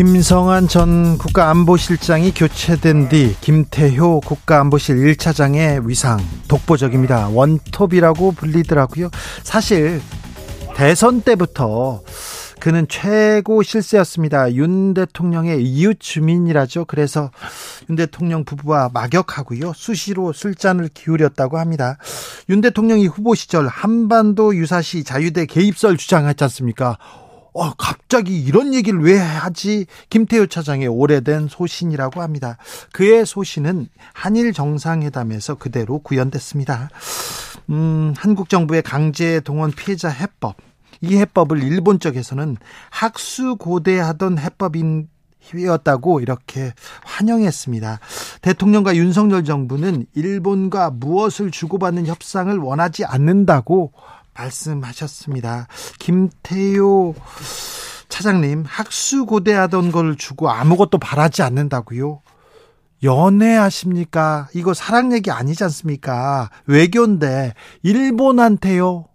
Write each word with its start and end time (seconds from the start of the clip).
김성한 0.00 0.66
전 0.66 1.18
국가안보실장이 1.18 2.32
교체된 2.32 3.10
뒤 3.10 3.36
김태효 3.42 4.20
국가안보실 4.20 4.96
1차장의 4.96 5.86
위상 5.86 6.18
독보적입니다. 6.48 7.28
원톱이라고 7.28 8.32
불리더라고요. 8.32 9.10
사실 9.42 10.00
대선 10.74 11.20
때부터 11.20 12.00
그는 12.60 12.86
최고 12.88 13.62
실세였습니다. 13.62 14.54
윤 14.54 14.94
대통령의 14.94 15.62
이웃 15.62 15.98
주민이라죠. 16.00 16.86
그래서 16.86 17.30
윤 17.90 17.96
대통령 17.96 18.46
부부와 18.46 18.88
막역하고요. 18.94 19.74
수시로 19.74 20.32
술잔을 20.32 20.88
기울였다고 20.94 21.58
합니다. 21.58 21.98
윤 22.48 22.62
대통령이 22.62 23.06
후보 23.06 23.34
시절 23.34 23.68
한반도 23.68 24.56
유사시 24.56 25.04
자유대 25.04 25.44
개입설 25.44 25.98
주장했지 25.98 26.42
않습니까? 26.44 26.96
어, 27.60 27.74
갑자기 27.74 28.40
이런 28.40 28.72
얘기를 28.72 29.02
왜 29.02 29.18
하지? 29.18 29.84
김태효 30.08 30.46
차장의 30.46 30.88
오래된 30.88 31.48
소신이라고 31.48 32.22
합니다. 32.22 32.56
그의 32.90 33.26
소신은 33.26 33.88
한일 34.14 34.54
정상회담에서 34.54 35.56
그대로 35.56 35.98
구현됐습니다. 35.98 36.88
음, 37.68 38.14
한국 38.16 38.48
정부의 38.48 38.80
강제 38.80 39.40
동원 39.40 39.72
피해자 39.72 40.08
해법. 40.08 40.56
이 41.02 41.18
해법을 41.18 41.62
일본 41.62 42.00
쪽에서는 42.00 42.56
학수고대하던 42.88 44.38
해법인 44.38 45.08
이었다고 45.54 46.20
이렇게 46.20 46.72
환영했습니다. 47.04 48.00
대통령과 48.40 48.96
윤석열 48.96 49.44
정부는 49.44 50.06
일본과 50.14 50.90
무엇을 50.90 51.50
주고받는 51.50 52.06
협상을 52.06 52.56
원하지 52.56 53.04
않는다고 53.04 53.92
말씀하셨습니다. 54.40 55.66
김태효 55.98 57.14
차장님 58.08 58.64
학수고대하던 58.66 59.92
걸 59.92 60.16
주고 60.16 60.50
아무것도 60.50 60.98
바라지 60.98 61.42
않는다고요? 61.42 62.22
연애하십니까? 63.02 64.48
이거 64.54 64.74
사랑 64.74 65.12
얘기 65.12 65.30
아니지 65.30 65.64
않습니까? 65.64 66.50
외교인데 66.66 67.54
일본한테요. 67.82 69.06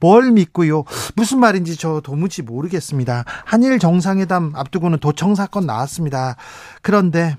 뭘 0.00 0.32
믿고요? 0.32 0.84
무슨 1.14 1.40
말인지 1.40 1.76
저 1.76 2.00
도무지 2.02 2.42
모르겠습니다. 2.42 3.24
한일 3.46 3.78
정상회담 3.78 4.52
앞두고는 4.54 4.98
도청 4.98 5.34
사건 5.34 5.64
나왔습니다. 5.64 6.36
그런데 6.82 7.38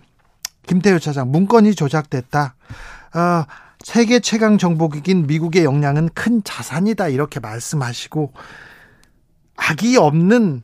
김태효 0.65 0.97
차장 0.97 1.29
문건이 1.29 1.75
조작됐다. 1.75 2.55
어, 3.13 3.45
세계 3.85 4.19
최강 4.19 4.57
정보기긴 4.57 5.27
미국의 5.27 5.63
역량은 5.63 6.09
큰 6.15 6.43
자산이다 6.43 7.09
이렇게 7.09 7.39
말씀하시고 7.39 8.33
악이 9.57 9.95
없는 9.97 10.63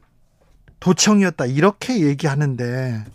도청이었다 0.79 1.45
이렇게 1.45 2.01
얘기하는데 2.01 3.05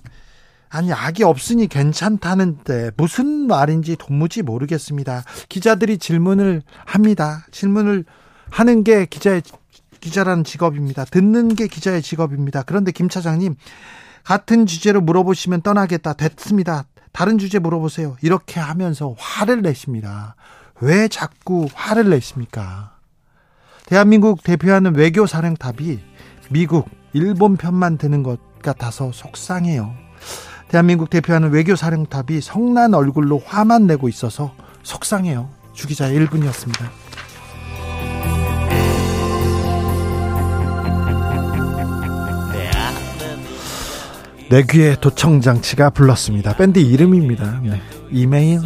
아니 0.68 0.92
악이 0.92 1.24
없으니 1.24 1.66
괜찮다는데 1.66 2.92
무슨 2.96 3.48
말인지 3.48 3.96
도무지 3.96 4.42
모르겠습니다. 4.42 5.24
기자들이 5.48 5.98
질문을 5.98 6.62
합니다. 6.84 7.44
질문을 7.50 8.04
하는 8.50 8.84
게 8.84 9.06
기자의 9.06 9.42
기자라는 9.98 10.44
직업입니다. 10.44 11.04
듣는 11.04 11.56
게 11.56 11.66
기자의 11.66 12.00
직업입니다. 12.00 12.62
그런데 12.62 12.92
김 12.92 13.08
차장님 13.08 13.56
같은 14.22 14.66
주제로 14.66 15.00
물어보시면 15.00 15.62
떠나겠다 15.62 16.12
됐습니다. 16.12 16.84
다른 17.16 17.38
주제 17.38 17.58
물어보세요. 17.58 18.18
이렇게 18.20 18.60
하면서 18.60 19.14
화를 19.16 19.62
내십니다. 19.62 20.36
왜 20.82 21.08
자꾸 21.08 21.66
화를 21.72 22.10
내십니까? 22.10 22.92
대한민국 23.86 24.42
대표하는 24.44 24.94
외교 24.94 25.24
사령탑이 25.24 25.98
미국, 26.50 26.90
일본 27.14 27.56
편만 27.56 27.96
드는 27.96 28.22
것 28.22 28.38
같아서 28.60 29.12
속상해요. 29.12 29.94
대한민국 30.68 31.08
대표하는 31.08 31.52
외교 31.52 31.74
사령탑이 31.74 32.42
성난 32.42 32.92
얼굴로 32.92 33.40
화만 33.46 33.86
내고 33.86 34.10
있어서 34.10 34.52
속상해요. 34.82 35.48
주기자의 35.72 36.20
1분이었습니다. 36.20 37.05
내 44.48 44.62
귀에 44.62 44.94
도청장치가 45.00 45.90
불렀습니다. 45.90 46.54
밴드 46.56 46.78
이름입니다. 46.78 47.60
네. 47.64 47.80
이메일. 48.12 48.60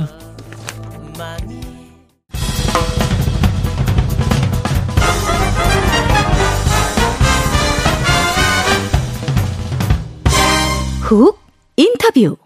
훅 11.01 11.41
인터뷰. 11.77 12.37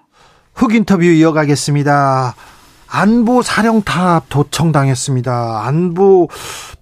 훅 0.55 0.75
인터뷰 0.75 1.03
이어가겠습니다. 1.03 2.37
안보 2.87 3.43
사령탑 3.43 4.27
도청당했습니다. 4.29 5.67
안보 5.67 6.29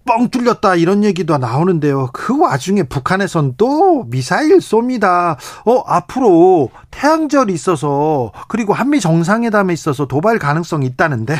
뻥 0.04 0.30
뚫렸다 0.30 0.74
이런 0.76 1.04
얘기도 1.04 1.38
나오는데요. 1.38 2.10
그 2.12 2.38
와중에 2.38 2.82
북한에선 2.84 3.54
또 3.56 4.04
미사일 4.04 4.58
쏩니다. 4.58 5.36
어 5.64 5.82
앞으로 5.86 6.70
태양절이 6.90 7.52
있어서 7.52 8.32
그리고 8.48 8.72
한미 8.74 9.00
정상회담에 9.00 9.72
있어서 9.72 10.06
도발 10.06 10.38
가능성이 10.38 10.86
있다는데 10.86 11.36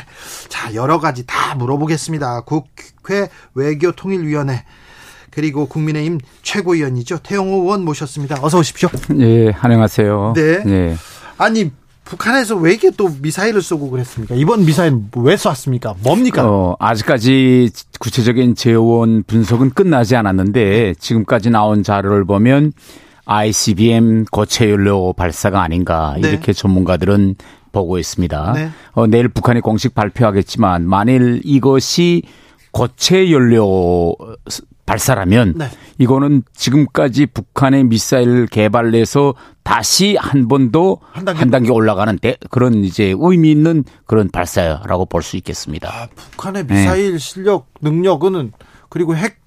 자 0.48 0.74
여러 0.74 1.00
가지 1.00 1.26
다 1.26 1.54
물어보겠습니다. 1.56 2.42
국회 2.42 3.28
외교통일위원회 3.54 4.64
그리고 5.30 5.66
국민의힘 5.66 6.18
최고위원이죠 6.42 7.18
태영호 7.18 7.62
의원 7.62 7.84
모셨습니다. 7.84 8.36
어서 8.42 8.58
오십시오. 8.58 8.88
예, 9.18 9.52
안녕하세요. 9.52 10.34
네. 10.36 10.62
예. 10.66 10.96
아니 11.38 11.72
북한에서 12.04 12.56
왜 12.56 12.72
이렇게 12.72 12.90
또 12.90 13.10
미사일을 13.20 13.62
쏘고 13.62 13.90
그랬습니까? 13.90 14.34
이번 14.34 14.64
미사일 14.64 14.98
왜 15.16 15.36
쐈습니까? 15.36 15.94
뭡니까? 16.02 16.46
어, 16.46 16.76
아직까지 16.78 17.70
구체적인 17.98 18.54
재원 18.54 19.22
분석은 19.22 19.70
끝나지 19.70 20.16
않았는데 20.16 20.94
지금까지 20.98 21.50
나온 21.50 21.82
자료를 21.82 22.24
보면 22.24 22.72
ICBM 23.24 24.26
고체 24.26 24.70
연료 24.70 25.12
발사가 25.12 25.62
아닌가 25.62 26.16
네. 26.20 26.28
이렇게 26.28 26.52
전문가들은 26.52 27.36
보고 27.70 27.98
있습니다. 27.98 28.52
네. 28.52 28.70
어, 28.92 29.06
내일 29.06 29.28
북한이 29.28 29.60
공식 29.60 29.94
발표하겠지만 29.94 30.86
만일 30.86 31.40
이것이 31.44 32.22
고체 32.72 33.30
연료 33.30 34.14
발사라면 34.92 35.54
네. 35.56 35.68
이거는 35.98 36.42
지금까지 36.54 37.26
북한의 37.26 37.84
미사일 37.84 38.46
개발해서 38.46 39.34
다시 39.62 40.16
한번더한 40.16 41.24
단계, 41.24 41.38
한 41.38 41.50
단계 41.50 41.70
올라가는 41.70 42.18
데, 42.18 42.36
그런 42.50 42.84
이제 42.84 43.14
의미 43.18 43.50
있는 43.52 43.84
그런 44.06 44.28
발사라고 44.30 45.06
볼 45.06 45.22
수 45.22 45.36
있겠습니다. 45.38 45.88
아, 45.88 46.08
북한의 46.14 46.66
미사일 46.66 47.12
네. 47.12 47.18
실력 47.18 47.68
능력은 47.80 48.52
그리고 48.90 49.16
핵 49.16 49.40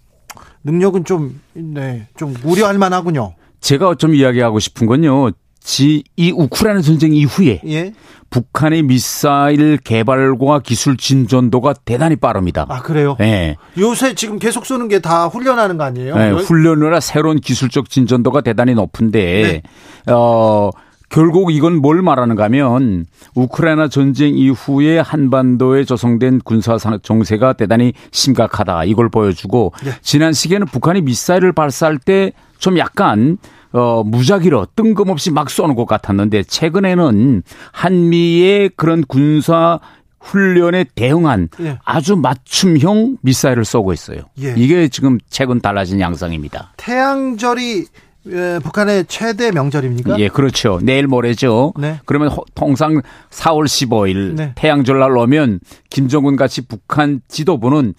능력은 0.64 1.06
좀 1.06 1.40
네, 1.54 2.08
좀 2.18 2.34
우려할 2.44 2.80
만하군요. 2.80 3.36
제가 3.60 3.96
좀 3.96 4.16
이야기하고 4.16 4.60
싶은 4.60 4.88
건요. 4.88 5.30
지, 5.66 6.04
이 6.16 6.32
우크라이나 6.32 6.82
전쟁 6.82 7.12
이후에 7.14 7.60
예? 7.66 7.92
북한의 8.30 8.84
미사일 8.84 9.78
개발과 9.78 10.60
기술 10.60 10.96
진전도가 10.96 11.74
대단히 11.86 12.16
빠릅니다. 12.16 12.68
아, 12.70 12.82
그래요? 12.82 13.16
네. 13.20 13.56
요새 13.78 14.14
지금 14.14 14.38
계속 14.38 14.66
쏘는 14.66 14.88
게 14.90 15.00
다 15.00 15.26
훈련하는 15.28 15.78
거 15.78 15.84
아니에요? 15.86 16.16
네, 16.16 16.32
훈련이나 16.32 17.00
새로운 17.00 17.40
기술적 17.40 17.90
진전도가 17.90 18.42
대단히 18.42 18.74
높은데, 18.76 19.62
네. 20.06 20.12
어, 20.14 20.70
결국 21.10 21.52
이건 21.52 21.78
뭘 21.78 22.02
말하는가 22.02 22.44
하면 22.46 23.06
우크라이나 23.36 23.88
전쟁 23.88 24.38
이후에 24.38 25.00
한반도에 25.00 25.84
조성된 25.84 26.42
군사 26.44 26.78
정세가 26.78 27.54
대단히 27.54 27.94
심각하다 28.12 28.86
이걸 28.86 29.10
보여주고 29.10 29.74
네. 29.84 29.92
지난 30.02 30.34
시기에는 30.34 30.68
북한이 30.68 31.02
미사일을 31.02 31.54
발사할 31.54 31.98
때 31.98 32.32
좀 32.58 32.78
약간 32.78 33.38
어, 33.75 34.04
무작위로 34.06 34.68
뜬금없이 34.75 35.31
막 35.31 35.50
쏘는 35.50 35.75
것 35.75 35.86
같았는데 35.86 36.44
최근에는 36.44 37.44
한미의 37.74 38.72
그런 38.77 39.04
군사 39.06 39.80
훈련에 40.22 40.86
대응한 40.95 41.50
예. 41.60 41.77
아주 41.83 42.16
맞춤형 42.16 43.18
미사일을 43.22 43.66
쏘고 43.66 43.92
있어요. 43.94 44.22
예. 44.42 44.54
이게 44.57 44.88
지금 44.88 45.19
최근 45.30 45.60
달라진 45.60 46.00
양상입니다. 46.00 46.74
태양절이 46.77 47.86
예, 48.27 48.60
북한의 48.63 49.06
최대 49.07 49.51
명절입니까? 49.51 50.19
예, 50.19 50.30
그렇죠. 50.30 50.80
내일 50.81 51.06
모레죠. 51.06 51.74
네. 51.77 52.00
그러면 52.06 52.31
통상 52.56 53.01
4월 53.30 53.66
15일 53.66 54.36
네. 54.36 54.51
태양절날 54.56 55.16
오면 55.16 55.60
김정은 55.92 56.36
같이 56.36 56.62
북한 56.66 57.22
지도부는 57.27 57.94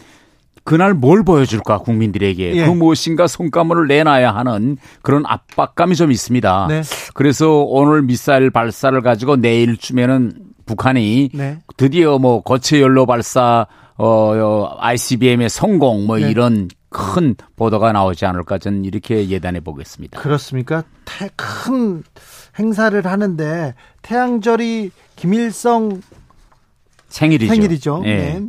그날 0.67 0.95
뭘 0.95 1.23
보여줄까 1.23 1.79
국민들에게 1.79 2.57
예. 2.57 2.67
그 2.67 2.71
무엇인가 2.71 3.29
손가락을 3.29 3.87
내놔야 3.87 4.35
하는 4.35 4.77
그런 5.01 5.23
압박감이 5.25 5.95
좀 5.95 6.11
있습니다. 6.11 6.67
네. 6.69 6.83
그래서 7.15 7.63
오늘 7.63 8.03
미사일 8.03 8.51
발사를 8.51 9.01
가지고 9.01 9.37
내일쯤에는 9.37 10.33
북한이 10.67 11.31
네. 11.33 11.59
드디어 11.77 12.19
뭐 12.19 12.43
거체 12.43 12.81
연료 12.81 13.07
발사 13.07 13.69
어 13.97 14.77
ICBM의 14.81 15.49
성공 15.49 16.05
뭐 16.05 16.19
네. 16.19 16.31
이런 16.31 16.69
큰 16.89 17.37
보도가 17.55 17.93
나오지 17.93 18.27
않을까 18.27 18.59
저는 18.59 18.85
이렇게 18.85 19.29
예단해 19.29 19.61
보겠습니다. 19.61 20.21
그렇습니까? 20.21 20.83
태, 21.05 21.31
큰 21.37 22.03
행사를 22.59 23.07
하는데 23.07 23.75
태양절이 24.03 24.91
김일성 25.15 26.03
생일이죠. 27.09 27.55
생일이죠. 27.55 28.01
네. 28.03 28.17
네. 28.17 28.43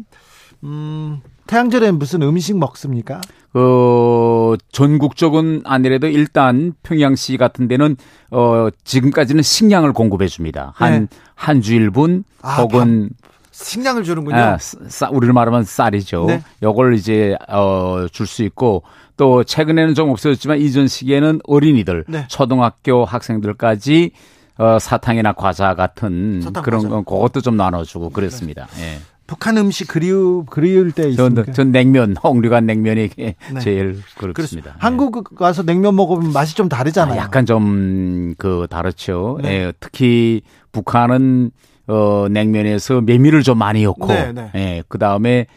음, 0.63 1.21
태양절엔 1.47 1.97
무슨 1.97 2.21
음식 2.21 2.57
먹습니까? 2.57 3.21
어, 3.53 4.53
전국적은 4.71 5.61
아니래도 5.65 6.07
일단 6.07 6.73
평양시 6.83 7.37
같은 7.37 7.67
데는 7.67 7.95
어, 8.31 8.67
지금까지는 8.83 9.41
식량을 9.41 9.93
공급해 9.93 10.27
줍니다. 10.27 10.73
한, 10.75 11.07
네. 11.09 11.17
한 11.35 11.61
주일분 11.61 12.23
아, 12.41 12.57
혹은 12.61 13.09
식량을 13.51 14.03
주는군요. 14.03 14.35
아, 14.37 14.57
쌀, 14.59 15.09
우리를 15.11 15.33
말하면 15.33 15.63
쌀이죠. 15.63 16.25
네. 16.27 16.41
요걸 16.61 16.93
이제 16.95 17.35
어, 17.49 18.05
줄 18.11 18.27
수 18.27 18.43
있고 18.43 18.83
또 19.15 19.43
최근에는 19.43 19.95
좀 19.95 20.09
없어졌지만 20.11 20.59
이전 20.59 20.87
시기에는 20.87 21.39
어린이들, 21.45 22.05
네. 22.07 22.25
초등학교 22.27 23.03
학생들까지 23.05 24.11
어, 24.59 24.77
사탕이나 24.79 25.33
과자 25.33 25.73
같은 25.73 26.41
사탕, 26.43 26.61
그런 26.63 26.81
과자. 26.81 26.89
건 26.89 27.03
그것도 27.05 27.41
좀 27.41 27.57
나눠주고 27.57 28.09
그랬습니다. 28.11 28.67
네. 28.77 28.93
예. 28.95 28.99
북한 29.27 29.57
음식 29.57 29.87
그리우 29.87 30.45
그리울 30.49 30.91
때 30.91 31.09
있습니까? 31.09 31.43
전, 31.43 31.53
전 31.53 31.71
냉면, 31.71 32.15
홍류관 32.23 32.65
냉면이 32.65 33.09
네. 33.17 33.35
제일 33.59 34.01
그렇습니다. 34.15 34.71
네. 34.71 34.77
한국 34.79 35.35
가서 35.35 35.63
냉면 35.63 35.95
먹으면 35.95 36.31
맛이 36.31 36.55
좀 36.55 36.69
다르잖아요. 36.69 37.19
아, 37.19 37.23
약간 37.23 37.45
좀 37.45 38.17
그 38.37 38.67
다르죠. 38.69 39.39
네. 39.41 39.49
예, 39.49 39.73
특히 39.79 40.41
북한은 40.71 41.51
어 41.87 42.27
냉면에서 42.29 43.01
메밀을 43.01 43.43
좀 43.43 43.57
많이 43.57 43.83
넣고, 43.83 44.07
네, 44.07 44.31
네. 44.33 44.51
예, 44.55 44.83
그 44.87 44.97
다음에 44.97 45.47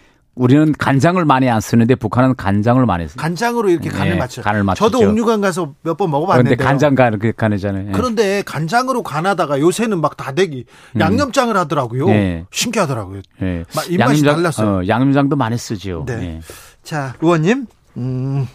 우리는 0.40 0.72
간장을 0.72 1.22
많이 1.26 1.50
안 1.50 1.60
쓰는데 1.60 1.94
북한은 1.96 2.34
간장을 2.34 2.84
많이 2.86 3.06
써요. 3.06 3.16
간장으로 3.18 3.68
이렇게 3.68 3.90
간을 3.90 4.12
네, 4.12 4.16
맞춰. 4.18 4.40
간을 4.40 4.64
맞춰. 4.64 4.88
저도 4.88 5.06
옥류관 5.06 5.42
가서 5.42 5.74
몇 5.82 5.98
번 5.98 6.10
먹어봤는데. 6.10 6.56
그런데 6.56 6.64
간장 6.64 6.94
간 6.94 7.18
그 7.18 7.32
간이잖아요. 7.32 7.84
네. 7.84 7.92
그런데 7.92 8.42
간장으로 8.46 9.02
간하다가 9.02 9.60
요새는 9.60 10.00
막 10.00 10.16
다대기 10.16 10.64
음. 10.96 11.00
양념장을 11.00 11.54
하더라고요. 11.54 12.06
네. 12.06 12.46
신기하더라고요. 12.50 13.20
네. 13.38 13.64
입맛이 13.90 13.98
양념장, 13.98 14.36
달랐어요. 14.36 14.68
어, 14.78 14.88
양념장도 14.88 15.36
많이 15.36 15.58
쓰죠. 15.58 16.04
네. 16.06 16.16
네. 16.16 16.40
자, 16.82 17.12
의원님, 17.20 17.66
음. 17.98 18.48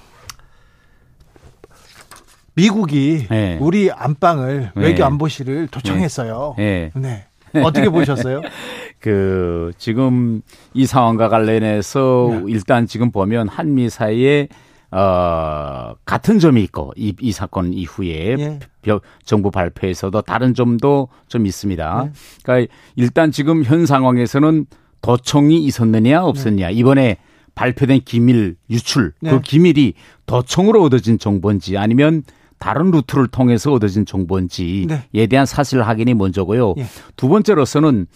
미국이 2.56 3.28
네. 3.30 3.58
우리 3.62 3.92
안방을 3.92 4.72
외교 4.74 5.06
안보실을 5.06 5.68
도청했어요. 5.68 6.56
네. 6.58 6.92
네. 6.96 7.26
어떻게 7.64 7.90
보셨어요? 7.90 8.42
그 9.06 9.72
지금 9.78 10.42
이 10.74 10.88
상황과 10.88 11.30
관련해서 11.30 12.28
네. 12.31 12.44
일단 12.48 12.88
지금 12.88 13.12
보면 13.12 13.48
한미 13.48 13.88
사이에 13.88 14.48
어 14.90 15.94
같은 16.06 16.40
점이 16.40 16.63
있고 16.63 16.92
이, 16.98 17.13
이 17.22 17.31
사건 17.31 17.72
이후에 17.72 18.36
예. 18.40 18.60
정부 19.24 19.52
발표에서도 19.52 20.19
다른 20.24 20.56
점도 20.56 21.10
좀 21.28 21.46
있습니다. 21.46 22.04
네. 22.06 22.12
그러니까 22.42 22.74
일단 22.96 23.31
지금 23.31 23.63
현 23.63 23.86
상황에서는 23.86 24.66
도청이 25.04 25.63
있었느냐 25.66 26.24
없었느냐 26.24 26.69
네. 26.69 26.74
이번에 26.74 27.18
발표된 27.54 28.01
기밀 28.06 28.56
유출 28.72 29.13
그 29.19 29.25
네. 29.30 29.40
기밀이 29.44 29.94
도청으로 30.25 30.81
얻어진 30.81 31.19
정보인지 31.19 31.78
아니면 31.78 32.24
다른 32.58 32.90
루트를 32.90 33.28
통해서 33.28 33.72
얻어진 33.72 34.08
정보인지에 34.08 34.88
네. 35.13 35.28
대한 35.28 35.46
사실 35.46 35.84
확인이 35.84 36.16
먼저고요. 36.16 36.74
예. 36.80 36.86
두 37.16 37.28
번째로서는 37.28 38.08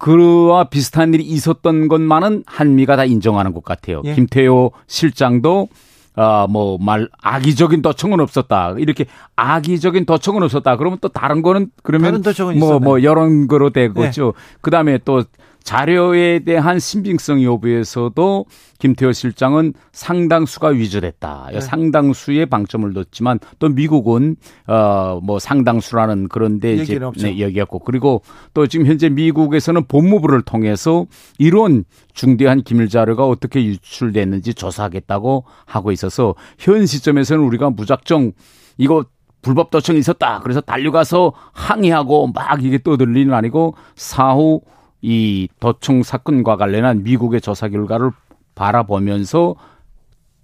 그와 0.00 0.64
비슷한 0.64 1.12
일이 1.12 1.22
있었던 1.22 1.88
것만은 1.88 2.42
한미가 2.46 2.96
다 2.96 3.04
인정하는 3.04 3.52
것 3.52 3.62
같아요. 3.62 4.00
예. 4.06 4.14
김태호 4.14 4.72
실장도 4.86 5.68
아, 6.16 6.46
뭐, 6.50 6.76
말, 6.78 7.08
악의적인 7.22 7.82
도청은 7.82 8.18
없었다. 8.18 8.74
이렇게 8.78 9.06
악의적인 9.36 10.06
도청은 10.06 10.42
없었다. 10.42 10.76
그러면 10.76 10.98
또 11.00 11.08
다른 11.08 11.40
거는 11.40 11.70
그러면 11.82 12.22
뭐, 12.22 12.30
있었네. 12.30 12.78
뭐, 12.80 12.98
이런 12.98 13.46
거로 13.46 13.70
되겠죠. 13.70 14.32
네. 14.36 14.56
그 14.60 14.70
다음에 14.70 14.98
또 15.04 15.22
자료에 15.62 16.40
대한 16.40 16.78
신빙성 16.78 17.42
여부에서도 17.42 18.46
김태호 18.78 19.12
실장은 19.12 19.74
상당수가 19.92 20.68
위조됐다. 20.68 21.48
네. 21.52 21.60
상당수의 21.60 22.46
방점을 22.46 22.92
뒀지만 22.92 23.38
또 23.58 23.68
미국은 23.68 24.36
어뭐 24.66 25.38
상당수라는 25.38 26.28
그런데 26.28 26.74
이제 26.74 26.98
네, 27.18 27.38
얘기했고 27.38 27.80
그리고 27.80 28.22
또 28.54 28.66
지금 28.66 28.86
현재 28.86 29.08
미국에서는 29.08 29.84
법무부를 29.86 30.42
통해서 30.42 31.06
이런 31.38 31.84
중대한 32.14 32.62
기밀 32.62 32.88
자료가 32.88 33.26
어떻게 33.26 33.64
유출됐는지 33.64 34.54
조사하겠다고 34.54 35.44
하고 35.66 35.92
있어서 35.92 36.34
현 36.58 36.86
시점에서는 36.86 37.42
우리가 37.44 37.70
무작정 37.70 38.32
이거 38.78 39.04
불법 39.42 39.70
도청이 39.70 39.98
있었다. 39.98 40.40
그래서 40.40 40.60
달려가서 40.60 41.32
항의하고 41.52 42.32
막 42.34 42.62
이게 42.64 42.78
떠들리는 42.82 43.32
아니고 43.32 43.74
사후 43.94 44.60
이 45.02 45.48
도청 45.60 46.02
사건과 46.02 46.56
관련한 46.56 47.02
미국의 47.02 47.40
조사 47.40 47.68
결과를 47.68 48.10
바라보면서 48.54 49.54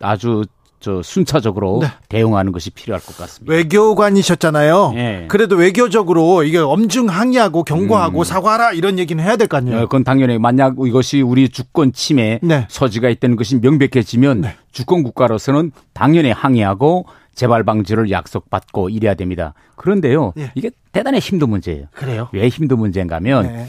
아주 0.00 0.44
저 0.78 1.02
순차적으로 1.02 1.78
네. 1.82 1.88
대응하는 2.08 2.52
것이 2.52 2.70
필요할 2.70 3.00
것 3.02 3.16
같습니다. 3.16 3.52
외교관이셨잖아요. 3.52 4.92
네. 4.94 5.24
그래도 5.28 5.56
외교적으로 5.56 6.42
이게 6.42 6.58
엄중 6.58 7.08
항의하고 7.08 7.64
경고하고 7.64 8.20
음. 8.20 8.24
사과하라 8.24 8.72
이런 8.72 8.98
얘기는 8.98 9.22
해야 9.22 9.36
될 9.36 9.48
거 9.48 9.56
아니에요. 9.56 9.76
네, 9.76 9.82
그건 9.84 10.04
당연히 10.04 10.38
만약 10.38 10.74
이것이 10.78 11.22
우리 11.22 11.48
주권 11.48 11.92
침해 11.92 12.38
네. 12.42 12.66
소지가 12.68 13.08
있다는 13.08 13.36
것이 13.36 13.56
명백해지면 13.56 14.42
네. 14.42 14.56
주권 14.70 15.02
국가로서는 15.02 15.72
당연히 15.94 16.30
항의하고 16.30 17.06
재발 17.34 17.64
방지를 17.64 18.10
약속받고 18.10 18.88
이래야 18.90 19.14
됩니다. 19.14 19.54
그런데요, 19.76 20.32
예. 20.38 20.52
이게 20.54 20.70
대단히 20.92 21.18
힘든 21.18 21.50
문제예요. 21.50 21.86
그래요? 21.92 22.28
왜 22.32 22.48
힘든 22.48 22.78
문제인가면 22.78 23.46
네. 23.46 23.66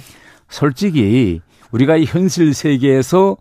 솔직히 0.50 1.42
우리가 1.72 1.98
이 1.98 2.06
현실 2.06 2.54
세계에서 2.54 3.38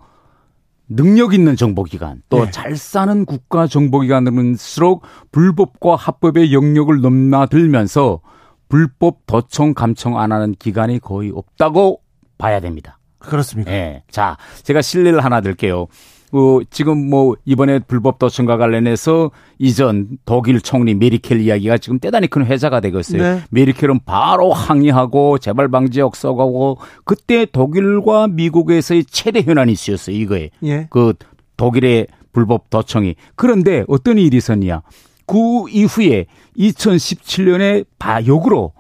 능력 0.89 1.35
있는 1.35 1.57
정보기관 1.57 2.23
또잘 2.29 2.71
네. 2.71 2.77
사는 2.77 3.25
국가 3.25 3.67
정보기관들은수록 3.67 5.03
불법과 5.33 5.97
합법의 5.97 6.53
영역을 6.53 7.01
넘나들면서 7.01 8.21
불법 8.69 9.27
도청 9.27 9.75
감청 9.75 10.19
안 10.19 10.33
하는 10.33 10.55
기관이 10.55 11.01
거의 11.01 11.33
없다고 11.35 12.01
봐야 12.39 12.61
됩니다. 12.61 12.99
그렇습니까? 13.19 13.71
네. 13.71 14.03
자, 14.11 14.37
제가 14.63 14.83
실례를 14.83 15.25
하나 15.25 15.41
들게요. 15.41 15.87
어, 16.33 16.61
지금 16.71 17.09
뭐 17.09 17.37
이번에 17.45 17.79
불법 17.81 18.19
도청과 18.19 18.57
관련해서 18.57 19.31
이전 19.59 20.19
독일 20.25 20.61
총리 20.61 20.95
메리켈 20.95 21.41
이야기가 21.41 21.79
지금 21.79 21.99
대단히 21.99 22.27
큰 22.27 22.45
회자가 22.45 22.81
되고 22.81 22.99
있어요. 22.99 23.23
네. 23.23 23.43
메리켈은 23.51 24.01
바로 24.05 24.53
항의하고 24.53 25.39
재발 25.39 25.69
방지 25.69 26.01
역서하고 26.01 26.79
그때 27.05 27.47
독일과 27.47 28.29
미국에서의 28.29 29.05
최대 29.05 29.43
현안이 29.43 29.73
있었어요. 29.73 30.17
이거에 30.17 30.51
예. 30.65 30.87
그 30.91 31.15
독일의 31.57 32.09
불법 32.33 32.69
도청이 32.71 33.15
그런데 33.35 33.85
어떤 33.89 34.19
일이 34.19 34.37
있었냐? 34.37 34.83
그 35.27 35.69
이후에 35.71 36.27
2017년에 36.59 37.87
바역으로 37.99 38.73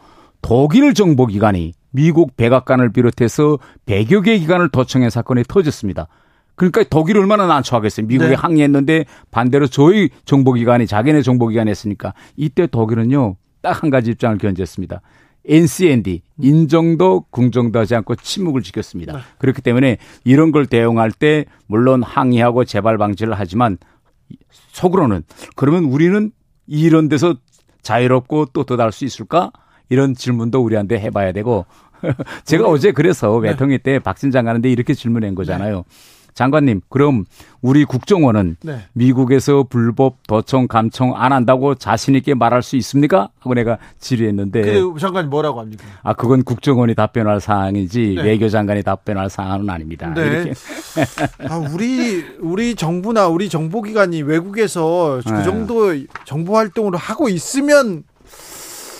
독일 0.42 0.94
정보기관이 0.94 1.72
미국 1.90 2.36
백악관을 2.36 2.92
비롯해서 2.92 3.58
100여 3.86 4.24
개 4.24 4.38
기관을 4.38 4.68
도청한 4.68 5.10
사건이 5.10 5.44
터졌습니다. 5.48 6.08
그러니까 6.56 6.82
독일 6.90 7.18
얼마나 7.18 7.46
난처하겠어요. 7.46 8.06
미국에 8.06 8.30
네. 8.30 8.34
항의했는데 8.34 9.04
반대로 9.30 9.66
저희 9.68 10.10
정보기관이 10.24 10.86
자기네 10.86 11.22
정보기관이 11.22 11.70
했으니까 11.70 12.12
이때 12.36 12.66
독일은요 12.66 13.36
딱 13.62 13.82
한 13.82 13.90
가지 13.90 14.10
입장을 14.10 14.38
견제했습니다. 14.38 15.00
NCND 15.48 16.22
인정도 16.40 17.24
궁정도 17.30 17.78
하지 17.78 17.94
않고 17.94 18.16
침묵을 18.16 18.62
지켰습니다. 18.62 19.12
네. 19.12 19.18
그렇기 19.38 19.62
때문에 19.62 19.98
이런 20.24 20.50
걸 20.50 20.66
대응할 20.66 21.12
때 21.12 21.44
물론 21.66 22.02
항의하고 22.02 22.64
재발 22.64 22.98
방지를 22.98 23.34
하지만 23.34 23.78
속으로는 24.72 25.22
그러면 25.54 25.84
우리는 25.84 26.32
이런 26.66 27.08
데서 27.08 27.36
자유롭고 27.82 28.46
또 28.46 28.64
도달할 28.64 28.90
수 28.90 29.04
있을까? 29.04 29.52
이런 29.88 30.14
질문도 30.14 30.60
우리한테 30.60 30.98
해봐야 30.98 31.30
되고 31.30 31.64
제가 32.44 32.66
어제 32.66 32.90
그래서 32.90 33.40
네. 33.40 33.50
외통위 33.50 33.78
때 33.78 34.00
박진 34.00 34.32
장가는데 34.32 34.68
이렇게 34.68 34.94
질문한 34.94 35.36
거잖아요. 35.36 35.76
네. 35.76 35.82
장관님, 36.36 36.82
그럼 36.90 37.24
우리 37.62 37.86
국정원은 37.86 38.56
네. 38.62 38.80
미국에서 38.92 39.62
불법 39.62 40.18
도청 40.28 40.68
감청 40.68 41.14
안 41.16 41.32
한다고 41.32 41.74
자신 41.74 42.14
있게 42.14 42.34
말할 42.34 42.62
수 42.62 42.76
있습니까? 42.76 43.30
하고 43.38 43.54
내가 43.54 43.78
질의했는데 44.00 44.60
그 44.60 44.94
장관이 45.00 45.28
뭐라고 45.28 45.60
합니까? 45.60 45.84
아 46.02 46.12
그건 46.12 46.44
국정원이 46.44 46.94
답변할 46.94 47.40
사항이지 47.40 48.16
네. 48.16 48.22
외교장관이 48.22 48.82
답변할 48.82 49.30
사항은 49.30 49.70
아닙니다. 49.70 50.12
네. 50.14 50.52
아, 51.48 51.56
우리 51.72 52.22
우리 52.38 52.74
정부나 52.74 53.28
우리 53.28 53.48
정보기관이 53.48 54.20
외국에서 54.20 55.22
그 55.26 55.32
네. 55.32 55.42
정도 55.42 55.94
정보 56.26 56.58
활동을 56.58 56.96
하고 56.96 57.30
있으면 57.30 58.04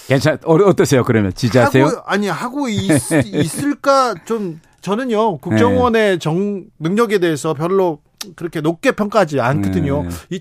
괜찮 0.09 0.39
어, 0.47 0.55
어떠세요? 0.55 1.05
그러면 1.05 1.35
지지하세요? 1.35 1.85
하고, 1.85 2.03
아니 2.07 2.29
하고 2.29 2.69
있, 2.71 2.91
있을까 3.27 4.15
좀 4.25 4.59
저는요 4.87 5.39
국정원의 5.39 6.13
네. 6.13 6.19
정 6.19 6.65
능력에 6.79 7.19
대해서 7.19 7.55
별로 7.55 7.99
그렇게 8.37 8.61
높게 8.61 8.93
평가하지 8.93 9.41
않거든요. 9.41 10.05
네. 10.05 10.39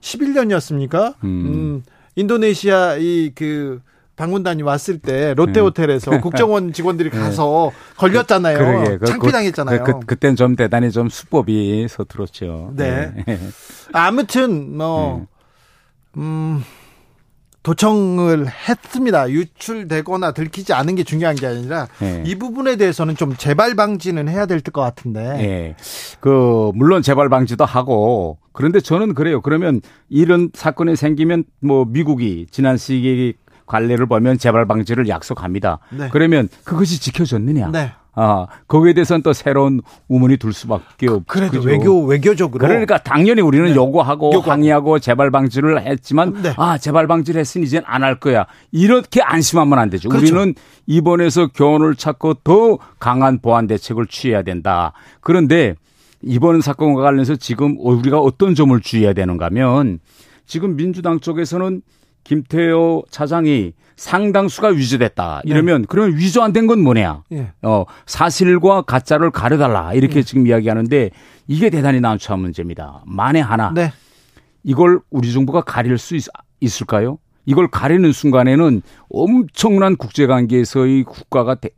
2011년이었습니까? 0.00 1.16
음. 1.24 1.28
음 1.28 1.82
인도네시아 2.16 2.96
이그 2.96 3.82
방문단이 4.16 4.62
왔을 4.62 4.98
때 4.98 5.34
롯데호텔에서 5.34 6.12
음. 6.12 6.20
국정원 6.24 6.72
직원들이 6.72 7.10
네. 7.10 7.18
가서 7.18 7.70
네. 7.70 7.78
걸렸잖아요. 7.98 8.56
그러게. 8.56 8.96
그, 8.96 9.04
창피당했잖아요. 9.06 9.84
그, 9.84 9.92
그, 9.92 10.06
그땐 10.06 10.36
좀 10.36 10.56
대단히 10.56 10.90
좀 10.90 11.10
수법이 11.10 11.86
서툴었죠. 11.86 12.72
네. 12.76 13.12
네. 13.26 13.38
아무튼 13.92 14.74
뭐 14.78 15.26
음. 16.16 16.16
음 16.16 16.64
도청을 17.64 18.46
했습니다. 18.46 19.28
유출되거나 19.30 20.32
들키지 20.32 20.72
않은 20.74 20.94
게 20.94 21.02
중요한 21.02 21.34
게 21.34 21.46
아니라 21.46 21.88
네. 21.98 22.22
이 22.24 22.36
부분에 22.36 22.76
대해서는 22.76 23.16
좀 23.16 23.34
재발 23.36 23.74
방지는 23.74 24.28
해야 24.28 24.46
될 24.46 24.60
것 24.60 24.80
같은데. 24.80 25.20
네. 25.36 25.76
그 26.20 26.70
물론 26.74 27.02
재발 27.02 27.28
방지도 27.28 27.64
하고 27.64 28.38
그런데 28.52 28.80
저는 28.80 29.14
그래요. 29.14 29.40
그러면 29.40 29.80
이런 30.08 30.50
사건이 30.54 30.96
생기면 30.96 31.44
뭐 31.60 31.84
미국이 31.86 32.46
지난 32.50 32.76
시기 32.76 33.34
관례를 33.66 34.06
보면 34.06 34.38
재발 34.38 34.66
방지를 34.66 35.08
약속합니다. 35.08 35.80
네. 35.90 36.08
그러면 36.12 36.48
그것이 36.64 37.00
지켜졌느냐? 37.00 37.70
네. 37.72 37.92
아, 38.16 38.46
거기에 38.68 38.92
대해서는 38.92 39.22
또 39.22 39.32
새로운 39.32 39.80
우문이 40.08 40.36
둘 40.36 40.52
수밖에 40.52 41.08
없죠. 41.08 41.24
그래도 41.26 41.58
그죠? 41.58 41.68
외교, 41.68 42.04
외교적으로. 42.04 42.66
그러니까 42.66 42.98
당연히 42.98 43.40
우리는 43.42 43.66
네. 43.66 43.74
요구하고 43.74 44.32
요구. 44.34 44.50
항의하고 44.50 44.98
재발 45.00 45.30
방지를 45.30 45.82
했지만, 45.84 46.42
네. 46.42 46.52
아, 46.56 46.78
재발 46.78 47.06
방지를 47.06 47.40
했으니 47.40 47.64
이젠 47.66 47.82
안 47.86 48.04
할 48.04 48.20
거야. 48.20 48.46
이렇게 48.70 49.22
안심하면 49.22 49.78
안 49.78 49.90
되죠. 49.90 50.08
그렇죠. 50.08 50.34
우리는 50.34 50.54
이번에서 50.86 51.48
교훈을 51.48 51.94
찾고 51.96 52.34
더 52.44 52.78
강한 52.98 53.40
보안 53.40 53.66
대책을 53.66 54.06
취해야 54.06 54.42
된다. 54.42 54.92
그런데 55.20 55.74
이번 56.22 56.60
사건과 56.60 57.02
관련해서 57.02 57.36
지금 57.36 57.76
우리가 57.78 58.18
어떤 58.20 58.54
점을 58.54 58.78
주의해야 58.80 59.12
되는가 59.12 59.46
하면 59.46 59.98
지금 60.46 60.76
민주당 60.76 61.20
쪽에서는 61.20 61.82
김태호 62.24 63.04
차장이 63.10 63.72
상당수가 63.96 64.68
위조됐다. 64.68 65.42
네. 65.44 65.50
이러면 65.52 65.82
네. 65.82 65.86
그러면 65.88 66.16
위조 66.16 66.42
안 66.42 66.52
된 66.52 66.66
건 66.66 66.80
뭐냐? 66.82 67.22
네. 67.30 67.52
어, 67.62 67.84
사실과 68.06 68.82
가짜를 68.82 69.30
가려달라. 69.30 69.92
이렇게 69.94 70.14
네. 70.14 70.22
지금 70.22 70.46
이야기하는데 70.46 71.10
이게 71.46 71.70
대단히 71.70 72.00
난처한 72.00 72.40
문제입니다. 72.40 73.02
만에 73.06 73.40
하나 73.40 73.72
네. 73.74 73.92
이걸 74.64 75.00
우리 75.10 75.32
정부가 75.32 75.60
가릴 75.60 75.98
수 75.98 76.16
있, 76.16 76.24
있을까요? 76.60 77.18
이걸 77.46 77.68
가리는 77.68 78.10
순간에는 78.10 78.80
엄청난 79.10 79.96
국제관계에서의 79.96 81.04
국가가 81.04 81.54
대, 81.54 81.68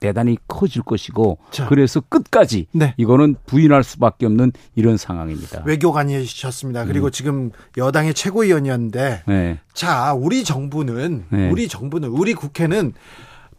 대단히 0.00 0.38
커질 0.46 0.82
것이고 0.82 1.38
자. 1.50 1.66
그래서 1.66 2.00
끝까지 2.00 2.66
네. 2.72 2.94
이거는 2.96 3.36
부인할 3.46 3.84
수밖에 3.84 4.26
없는 4.26 4.52
이런 4.74 4.96
상황입니다. 4.96 5.62
외교관이셨습니다. 5.64 6.84
그리고 6.84 7.06
음. 7.06 7.10
지금 7.10 7.50
여당의 7.76 8.14
최고위원이었는데 8.14 9.22
네. 9.26 9.58
자 9.72 10.12
우리 10.14 10.44
정부는 10.44 11.24
네. 11.30 11.50
우리 11.50 11.68
정부는 11.68 12.08
우리 12.08 12.34
국회는 12.34 12.92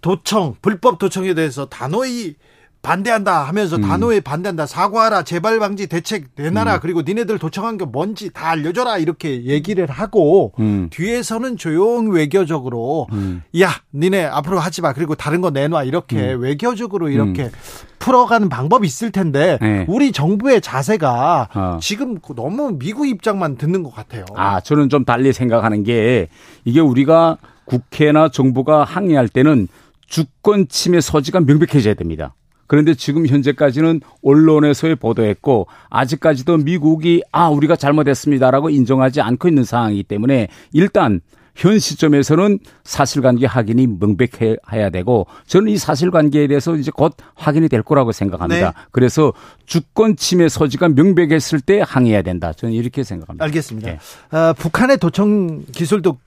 도청 0.02 0.56
불법 0.62 0.98
도청에 0.98 1.34
대해서 1.34 1.68
단호히 1.68 2.36
반대한다 2.82 3.44
하면서 3.44 3.76
음. 3.76 3.82
단호히 3.82 4.22
반대한다 4.22 4.66
사과하라 4.66 5.24
재발 5.24 5.60
방지 5.60 5.88
대책 5.88 6.28
내놔라 6.36 6.76
음. 6.76 6.80
그리고 6.82 7.02
니네들 7.02 7.38
도청한 7.38 7.78
게 7.78 7.86
뭔지 7.86 8.32
다 8.32 8.50
알려줘라 8.52 8.98
이렇게 8.98 9.44
얘기를 9.44 9.86
하고 9.88 10.54
음. 10.60 10.88
뒤에서는 10.90 11.58
조용 11.58 12.10
외교적으로 12.12 13.08
음. 13.12 13.44
야 13.60 13.70
니네 13.94 14.26
앞으로 14.26 14.60
하지 14.60 14.82
마 14.82 14.94
그리고 14.94 15.16
다른 15.16 15.42
거 15.42 15.50
내놔 15.50 15.84
이렇게 15.84 16.34
음. 16.34 16.42
외교적으로 16.42 17.10
이렇게 17.10 17.44
음. 17.44 17.52
풀어가는 18.00 18.48
방법이 18.48 18.88
있을 18.88 19.12
텐데 19.12 19.58
네. 19.62 19.86
우리 19.90 20.14
정부의 20.14 20.62
자세가 20.62 21.50
어. 21.54 21.80
지금 21.82 22.18
너무 22.36 22.78
미국 22.80 23.08
입장만 23.08 23.58
듣는 23.58 23.84
것 23.84 23.94
같아요. 23.94 24.24
아 24.36 24.62
저는 24.62 24.88
좀 24.88 25.04
달리 25.04 25.34
생각하는 25.34 25.84
게 25.84 26.30
이게 26.64 26.80
우리가 26.80 27.38
국회나 27.66 28.30
정부가 28.30 28.86
항의할 28.86 29.28
때는 29.28 29.68
주권 30.08 30.68
침해 30.70 31.02
소지가 31.02 31.42
명백해져야 31.42 31.94
됩니다. 31.94 32.34
그런데 32.70 32.94
지금 32.94 33.26
현재까지는 33.26 34.02
언론에서의 34.24 34.96
보도했고 34.96 35.66
아직까지도 35.90 36.58
미국이 36.58 37.24
아 37.32 37.50
우리가 37.50 37.76
잘못했습니다라고 37.76 38.70
인정하지 38.70 39.22
않고 39.22 39.48
있는 39.48 39.64
상황이기 39.64 40.04
때문에 40.04 40.50
일단 40.72 41.20
현 41.56 41.80
시점에서는 41.80 42.60
사실관계 42.84 43.48
확인이 43.48 43.88
명백해야 43.88 44.92
되고 44.92 45.26
저는 45.48 45.72
이 45.72 45.78
사실관계에 45.78 46.46
대해서 46.46 46.76
이제 46.76 46.92
곧 46.94 47.16
확인이 47.34 47.68
될 47.70 47.82
거라고 47.82 48.12
생각합니다. 48.12 48.68
네. 48.68 48.74
그래서 48.92 49.34
주권 49.66 50.16
침해 50.16 50.48
소지가 50.48 50.90
명백했을 50.90 51.60
때 51.60 51.84
항의해야 51.84 52.22
된다. 52.22 52.54
저는 52.54 52.76
이렇게 52.76 53.04
생각합니다. 53.04 53.44
알겠습니다. 53.46 53.90
네. 53.92 54.38
어, 54.38 54.54
북한의 54.54 55.00
도청 55.00 55.66
기술도 55.72 56.20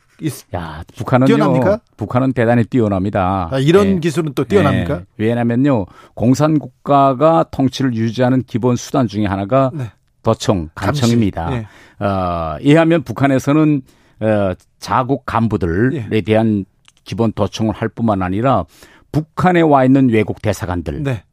야, 0.54 0.84
북한은요. 0.96 1.26
뛰어납니까? 1.26 1.80
북한은 1.96 2.32
대단히 2.32 2.64
뛰어납니다. 2.64 3.48
아, 3.50 3.58
이런 3.58 3.94
네. 3.94 4.00
기술은 4.00 4.34
또 4.34 4.44
뛰어납니까? 4.44 4.98
네. 4.98 5.04
왜냐면요. 5.16 5.86
공산 6.14 6.58
국가가 6.58 7.44
통치를 7.50 7.94
유지하는 7.94 8.42
기본 8.46 8.76
수단 8.76 9.08
중에 9.08 9.26
하나가 9.26 9.70
네. 9.74 9.90
도청, 10.22 10.70
감청입니다. 10.74 11.50
네. 11.50 11.66
어, 12.04 12.56
이해하면 12.60 13.02
북한에서는 13.02 13.82
어, 14.20 14.52
자국 14.78 15.26
간부들에 15.26 16.08
네. 16.08 16.20
대한 16.20 16.64
기본 17.04 17.32
도청을 17.32 17.74
할 17.74 17.88
뿐만 17.88 18.22
아니라 18.22 18.64
북한에 19.10 19.60
와 19.60 19.84
있는 19.84 20.08
외국 20.08 20.40
대사관들을 20.40 21.02
네. 21.02 21.24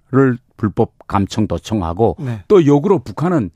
불법 0.58 0.94
감청 1.08 1.48
도청하고 1.48 2.18
또 2.48 2.66
역으로 2.66 3.00
북한은 3.00 3.52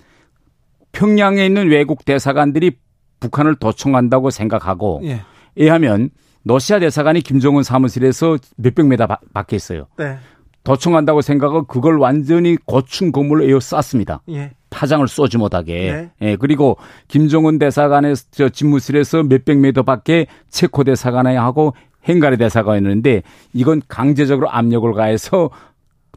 평양에 0.91 1.45
있는 1.45 1.69
외국 1.69 2.05
대사관들이 2.05 2.77
북한을 3.23 3.55
도청한다고 3.55 4.29
생각하고 4.31 5.01
예. 5.05 5.21
예하면 5.55 6.09
러시아 6.43 6.79
대사관이 6.79 7.21
김정은 7.21 7.63
사무실에서 7.63 8.37
몇백 8.57 8.85
메다 8.87 9.07
밖에 9.33 9.55
있어요. 9.55 9.87
네. 9.97 10.17
도청한다고 10.65 11.21
생각하고 11.21 11.65
그걸 11.65 11.97
완전히 11.97 12.57
고층 12.65 13.11
건물로 13.11 13.45
에워쌌습니다. 13.45 14.21
예. 14.29 14.51
파장을 14.69 15.07
쏘지 15.07 15.37
못하게. 15.37 15.91
네. 15.91 16.11
예. 16.21 16.35
그리고 16.35 16.77
김정은 17.07 17.59
대사관의 17.59 18.15
저 18.31 18.49
집무실에서 18.49 19.23
몇백 19.23 19.59
메터 19.59 19.83
밖에 19.83 20.27
체코 20.49 20.83
대사관에 20.83 21.35
하고 21.37 21.73
헝가리 22.05 22.37
대사관이 22.37 22.79
있는데 22.79 23.23
이건 23.53 23.81
강제적으로 23.87 24.49
압력을 24.49 24.91
가해서 24.93 25.49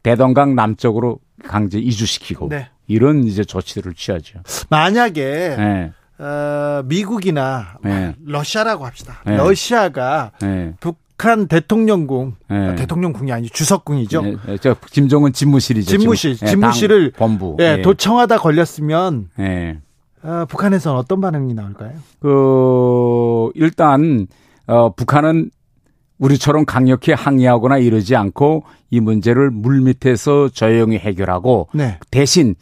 대동강 0.03 0.57
남쪽으로 0.57 1.21
강제 1.45 1.79
이주시키고 1.79 2.49
네. 2.49 2.69
이런 2.89 3.25
이제 3.25 3.45
조치들을 3.45 3.95
취하죠. 3.95 4.41
만약에 4.71 5.57
네. 5.57 5.93
어, 6.19 6.83
미국이나 6.85 7.79
네. 7.83 8.15
러시아라고 8.25 8.87
합시다. 8.87 9.21
네. 9.27 9.37
러시아가 9.37 10.33
네. 10.41 10.75
북한 10.81 11.47
대통령궁 11.47 12.35
네. 12.49 12.57
아, 12.57 12.75
대통령궁이 12.75 13.33
아니 13.33 13.49
주석궁이죠. 13.51 14.23
네. 14.23 14.37
네. 14.47 14.59
저 14.59 14.75
김정은 14.91 15.33
집무실이죠. 15.33 15.91
집무실. 15.99 16.37
집무실을 16.37 17.13
본부 17.13 17.57
예, 17.61 17.83
도청하다 17.83 18.39
걸렸으면 18.39 19.29
어, 20.23 20.45
북한에서는 20.49 20.99
어떤 20.99 21.21
반응이 21.21 21.55
나올까요? 21.55 21.93
그 22.21 23.51
일단 23.55 24.27
어, 24.67 24.93
북한은 24.95 25.51
우리처럼 26.19 26.65
강력히 26.65 27.13
항의하거나 27.13 27.79
이러지 27.79 28.17
않고 28.17 28.65
이 28.91 29.01
문제를 29.01 29.51
물밑에서 29.51 30.49
조용히 30.49 30.97
해결하고 30.99 31.69
네. 31.75 31.99
대신 32.11 32.55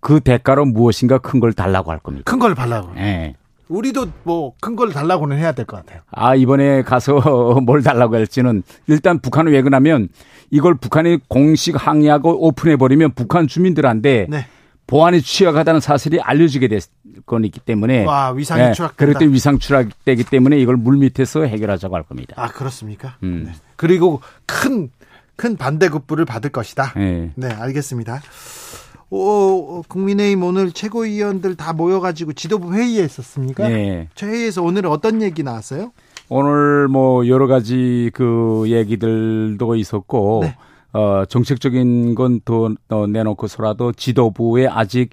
그 0.00 0.20
대가로 0.20 0.64
무엇인가 0.64 1.18
큰 1.18 1.40
걸 1.40 1.52
달라고 1.52 1.90
할 1.90 1.98
겁니다. 1.98 2.30
큰 2.30 2.38
걸 2.38 2.54
달라고. 2.54 2.92
네. 2.94 3.34
우리도 3.68 4.06
뭐 4.24 4.54
큰 4.60 4.74
걸 4.76 4.92
달라고는 4.92 5.38
해야 5.38 5.52
될 5.52 5.64
것 5.66 5.76
같아요. 5.76 6.00
아 6.10 6.34
이번에 6.34 6.82
가서 6.82 7.20
뭘 7.64 7.82
달라고 7.82 8.16
할지는 8.16 8.62
일단 8.88 9.20
왜 9.46 9.62
그러냐면 9.62 10.08
이걸 10.50 10.74
북한이 10.74 11.18
공식 11.28 11.74
항의하고 11.86 12.46
오픈해 12.46 12.76
버리면 12.76 13.12
북한 13.14 13.46
주민들한테 13.46 14.26
네. 14.28 14.46
보안이 14.88 15.22
취약하다는 15.22 15.80
사실이 15.80 16.20
알려지게 16.20 16.66
될 16.66 16.80
거기 17.26 17.48
때문에 17.50 18.04
와 18.06 18.30
위상이 18.32 18.60
네, 18.62 18.72
추락된다. 18.72 18.96
그럴 18.96 19.14
때 19.14 19.32
위상 19.32 19.58
추락되기 19.60 20.24
때문에 20.24 20.58
이걸 20.58 20.76
물 20.76 20.96
밑에서 20.96 21.44
해결하자고 21.44 21.94
할 21.94 22.02
겁니다. 22.02 22.34
아 22.36 22.48
그렇습니까? 22.48 23.16
음. 23.22 23.44
네. 23.46 23.52
그리고 23.76 24.20
큰 24.46 24.90
큰 25.36 25.56
반대급부를 25.56 26.26
받을 26.26 26.50
것이다. 26.50 26.92
네. 26.96 27.30
네, 27.34 27.48
알겠습니다. 27.50 28.20
오, 29.10 29.82
국민의힘 29.88 30.42
오늘 30.44 30.70
최고위원들 30.70 31.56
다 31.56 31.72
모여가지고 31.72 32.32
지도부 32.34 32.72
회의에 32.72 33.04
있었습니까? 33.04 33.68
네. 33.68 34.08
저 34.14 34.26
회의에서 34.26 34.62
오늘 34.62 34.86
어떤 34.86 35.20
얘기 35.20 35.42
나왔어요? 35.42 35.92
오늘 36.28 36.86
뭐 36.86 37.26
여러 37.26 37.48
가지 37.48 38.10
그 38.14 38.64
얘기들도 38.66 39.74
있었고 39.74 40.40
네. 40.44 40.56
어 40.92 41.24
정책적인 41.24 42.14
건더 42.14 42.74
어, 42.88 43.06
내놓고서라도 43.08 43.92
지도부에 43.92 44.68
아직 44.68 45.10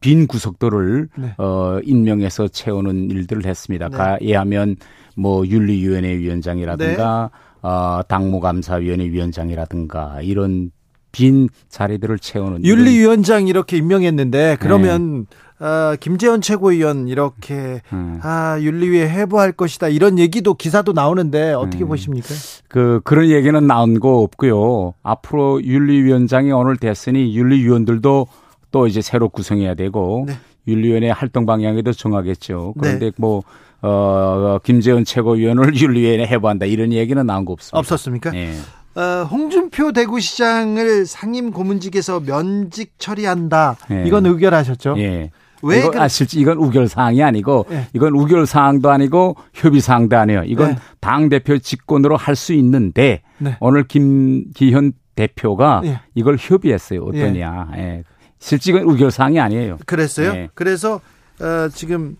빈 0.00 0.26
구석들을 0.26 1.08
네. 1.16 1.34
어 1.38 1.78
임명해서 1.84 2.48
채우는 2.48 3.10
일들을 3.12 3.46
했습니다. 3.46 3.88
네. 3.88 3.96
가예하면 3.96 4.76
뭐 5.16 5.46
윤리위원회 5.46 6.18
위원장이라든가 6.18 7.30
네. 7.32 7.68
어 7.68 8.00
당무감사위원회 8.08 9.06
위원장이라든가 9.10 10.22
이런 10.22 10.72
빈 11.12 11.48
자리들을 11.68 12.18
채우는 12.18 12.64
윤리위원장 12.64 13.48
이렇게 13.48 13.76
임명했는데 13.76 14.58
그러면 14.60 15.26
네. 15.30 15.36
아, 15.60 15.96
김재원 15.98 16.40
최고위원 16.40 17.08
이렇게 17.08 17.82
음. 17.92 18.20
아 18.22 18.58
윤리위에 18.60 19.08
해부할 19.08 19.52
것이다 19.52 19.88
이런 19.88 20.18
얘기도 20.18 20.54
기사도 20.54 20.92
나오는데 20.92 21.52
어떻게 21.52 21.84
음. 21.84 21.88
보십니까? 21.88 22.28
그 22.68 23.00
그런 23.02 23.28
얘기는 23.28 23.66
나온 23.66 23.98
거 23.98 24.18
없고요. 24.18 24.94
앞으로 25.02 25.62
윤리위원장이 25.62 26.52
오늘 26.52 26.76
됐으니 26.76 27.36
윤리위원들도 27.36 28.28
또 28.70 28.86
이제 28.86 29.00
새로 29.00 29.28
구성해야 29.28 29.74
되고 29.74 30.24
네. 30.28 30.34
윤리위원회 30.68 31.10
활동 31.10 31.46
방향에도 31.46 31.92
정하겠죠. 31.92 32.74
그런데 32.78 33.06
네. 33.06 33.12
뭐 33.16 33.42
어, 33.80 34.58
김재원 34.62 35.04
최고위원을 35.04 35.74
윤리위원회 35.80 36.26
해부한다 36.26 36.66
이런 36.66 36.92
얘기는 36.92 37.24
나온 37.26 37.44
거 37.44 37.52
없습니다. 37.54 37.78
없었습니까? 37.78 38.30
네. 38.30 38.54
어, 38.98 39.22
홍준표 39.30 39.92
대구시장을 39.92 41.06
상임 41.06 41.52
고문직에서 41.52 42.20
면직 42.20 42.98
처리한다. 42.98 43.76
네. 43.88 44.02
이건 44.06 44.26
의결하셨죠? 44.26 44.96
예. 44.98 45.30
왜 45.62 45.78
이거, 45.78 45.90
그... 45.92 46.00
아, 46.00 46.08
실제 46.08 46.40
이건 46.40 46.58
우결 46.58 46.88
사항이 46.88 47.22
아니고 47.22 47.66
네. 47.68 47.86
이건 47.92 48.14
우결 48.14 48.44
사항도 48.44 48.90
아니고 48.90 49.36
협의 49.54 49.80
사항도 49.80 50.16
아니에요. 50.16 50.42
이건 50.46 50.70
네. 50.70 50.76
당 51.00 51.28
대표 51.28 51.58
직권으로 51.58 52.16
할 52.16 52.34
수 52.34 52.52
있는데 52.54 53.22
네. 53.38 53.56
오늘 53.60 53.86
김기현 53.86 54.92
대표가 55.14 55.82
이걸 56.16 56.36
협의했어요. 56.38 57.02
어떠냐. 57.02 57.70
예. 57.76 58.04
실제 58.40 58.72
이건 58.72 58.82
우결 58.82 59.10
사항이 59.12 59.38
아니에요. 59.38 59.78
그랬어요? 59.86 60.48
그래서 60.54 61.00
어, 61.40 61.68
지금 61.72 62.16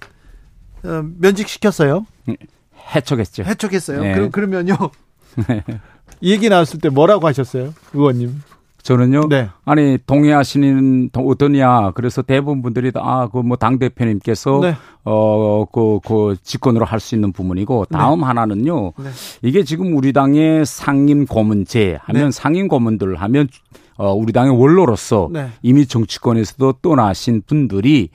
어, 0.84 1.02
면직시켰어요. 1.18 2.06
음, 2.28 2.36
해촉했죠. 2.94 3.42
해촉했어요. 3.44 4.00
그럼 4.14 4.30
그러면요. 4.30 4.76
이 6.20 6.32
얘기 6.32 6.48
나왔을 6.48 6.80
때 6.80 6.88
뭐라고 6.88 7.26
하셨어요, 7.26 7.74
의원님? 7.94 8.42
저는요. 8.82 9.28
네. 9.28 9.48
아니 9.66 9.98
동의하시는 10.06 11.10
어떠냐. 11.14 11.90
그래서 11.90 12.22
대부분 12.22 12.62
분들이 12.62 12.90
아그 12.94 13.38
뭐 13.38 13.56
당 13.56 13.78
대표님께서 13.78 14.60
네. 14.62 14.76
어그그 15.04 16.00
그 16.06 16.36
직권으로 16.42 16.84
할 16.86 16.98
수 17.00 17.14
있는 17.14 17.32
부분이고 17.32 17.86
네. 17.90 17.98
다음 17.98 18.20
네. 18.20 18.26
하나는요. 18.26 18.92
이게 19.42 19.62
지금 19.64 19.96
우리 19.96 20.12
당의 20.12 20.64
상임 20.64 21.26
고문제 21.26 21.98
하면 22.02 22.24
네. 22.26 22.30
상임 22.30 22.68
고문들 22.68 23.16
하면 23.16 23.48
어 23.96 24.12
우리 24.14 24.32
당의 24.32 24.58
원로로서 24.58 25.28
네. 25.32 25.48
이미 25.62 25.84
정치권에서도 25.86 26.74
떠나신 26.80 27.42
분들이 27.46 28.08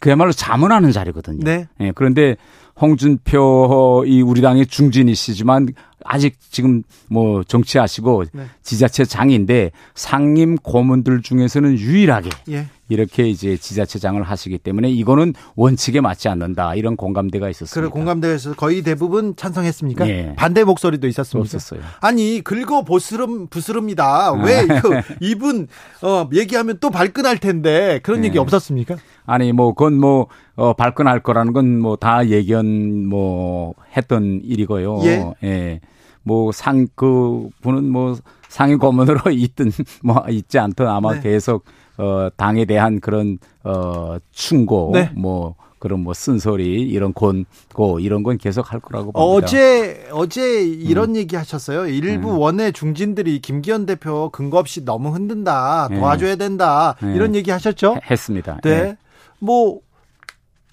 그야말로 0.00 0.32
자문하는 0.32 0.92
자리거든요. 0.92 1.44
네. 1.44 1.66
예, 1.80 1.92
그런데 1.94 2.36
홍준표 2.80 4.04
이 4.06 4.22
우리 4.22 4.40
당의 4.40 4.66
중진이시지만 4.66 5.68
아직 6.04 6.36
지금 6.50 6.82
뭐 7.08 7.42
정치하시고 7.44 8.24
네. 8.32 8.44
지자체 8.62 9.04
장인데 9.04 9.70
상임 9.94 10.56
고문들 10.56 11.22
중에서는 11.22 11.78
유일하게 11.78 12.30
예. 12.50 12.66
이렇게 12.88 13.28
이제 13.28 13.56
지자체장을 13.56 14.22
하시기 14.22 14.58
때문에 14.58 14.90
이거는 14.90 15.32
원칙에 15.56 16.00
맞지 16.00 16.28
않는다 16.28 16.74
이런 16.74 16.96
공감대가 16.96 17.48
있었습니다. 17.48 17.74
그래 17.80 17.88
공감대가 17.88 18.34
있어서 18.34 18.54
거의 18.54 18.82
대부분 18.82 19.34
찬성했습니까? 19.36 20.08
예. 20.08 20.34
반대 20.36 20.64
목소리도 20.64 21.06
있었습니까? 21.08 21.44
없었어요. 21.44 21.80
아니 22.00 22.42
긁어 22.42 22.82
보스름 22.84 23.46
부스름이다. 23.48 24.32
왜그 24.34 25.00
이분 25.20 25.68
어 26.02 26.28
얘기하면 26.32 26.78
또 26.80 26.90
발끈할 26.90 27.38
텐데 27.38 28.00
그런 28.02 28.20
예. 28.22 28.28
얘기 28.28 28.38
없었습니까? 28.38 28.96
아니 29.26 29.52
뭐 29.52 29.72
그건 29.72 29.94
뭐 29.98 30.26
어, 30.56 30.74
발끈할 30.74 31.20
거라는 31.22 31.52
건 31.52 31.64
뭐 31.80 31.96
다 31.96 32.28
예견 32.28 33.06
뭐 33.08 33.74
했던 33.96 34.40
일이고요. 34.44 35.00
예. 35.04 35.24
예. 35.42 35.80
뭐 36.22 36.50
상 36.52 36.86
그 36.94 37.48
분은 37.62 37.88
뭐 37.90 38.16
상위 38.48 38.76
고문으로 38.76 39.30
있든 39.32 39.72
뭐 40.02 40.24
있지 40.28 40.58
않든 40.58 40.86
아마 40.86 41.14
네. 41.14 41.20
계속 41.20 41.64
어 41.96 42.28
당에 42.36 42.64
대한 42.64 43.00
그런 43.00 43.38
어 43.62 44.16
충고 44.32 44.90
네. 44.92 45.10
뭐 45.14 45.54
그런 45.78 46.00
뭐 46.00 46.14
쓴소리 46.14 46.80
이런 46.80 47.12
권고 47.12 48.00
이런 48.00 48.22
건 48.22 48.38
계속 48.38 48.72
할 48.72 48.80
거라고 48.80 49.12
봅니다. 49.12 49.46
어제 49.46 50.08
어제 50.12 50.62
이런 50.62 51.10
음. 51.10 51.16
얘기 51.16 51.36
하셨어요. 51.36 51.86
일부 51.86 52.30
음. 52.32 52.38
원외 52.38 52.72
중진들이 52.72 53.40
김기현 53.40 53.84
대표 53.84 54.30
근거 54.30 54.58
없이 54.58 54.84
너무 54.84 55.10
흔든다. 55.10 55.88
네. 55.90 55.98
도와줘야 55.98 56.36
된다. 56.36 56.96
네. 57.02 57.14
이런 57.14 57.34
얘기 57.34 57.50
하셨죠? 57.50 57.98
했습니다. 58.10 58.60
네. 58.64 58.82
네. 58.82 58.96
뭐 59.38 59.80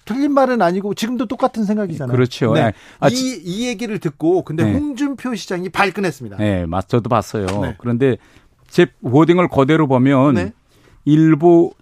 틀린 0.04 0.32
말은 0.32 0.62
아니고 0.62 0.94
지금도 0.94 1.26
똑같은 1.26 1.64
생각이잖아요. 1.64 2.16
그렇죠. 2.16 2.54
네. 2.54 2.72
아, 2.98 3.08
이, 3.08 3.14
이 3.44 3.68
얘기를 3.68 3.98
듣고 3.98 4.42
근데 4.44 4.64
네. 4.64 4.72
홍준표 4.72 5.34
시장이 5.34 5.68
발끈했습니다. 5.68 6.38
네, 6.38 6.66
맞 6.66 6.88
저도 6.88 7.08
봤어요. 7.08 7.46
네. 7.60 7.74
그런데 7.78 8.16
제 8.68 8.86
워딩을 9.02 9.48
그대로 9.48 9.86
보면 9.86 10.34
네. 10.34 10.52
일부 11.04 11.72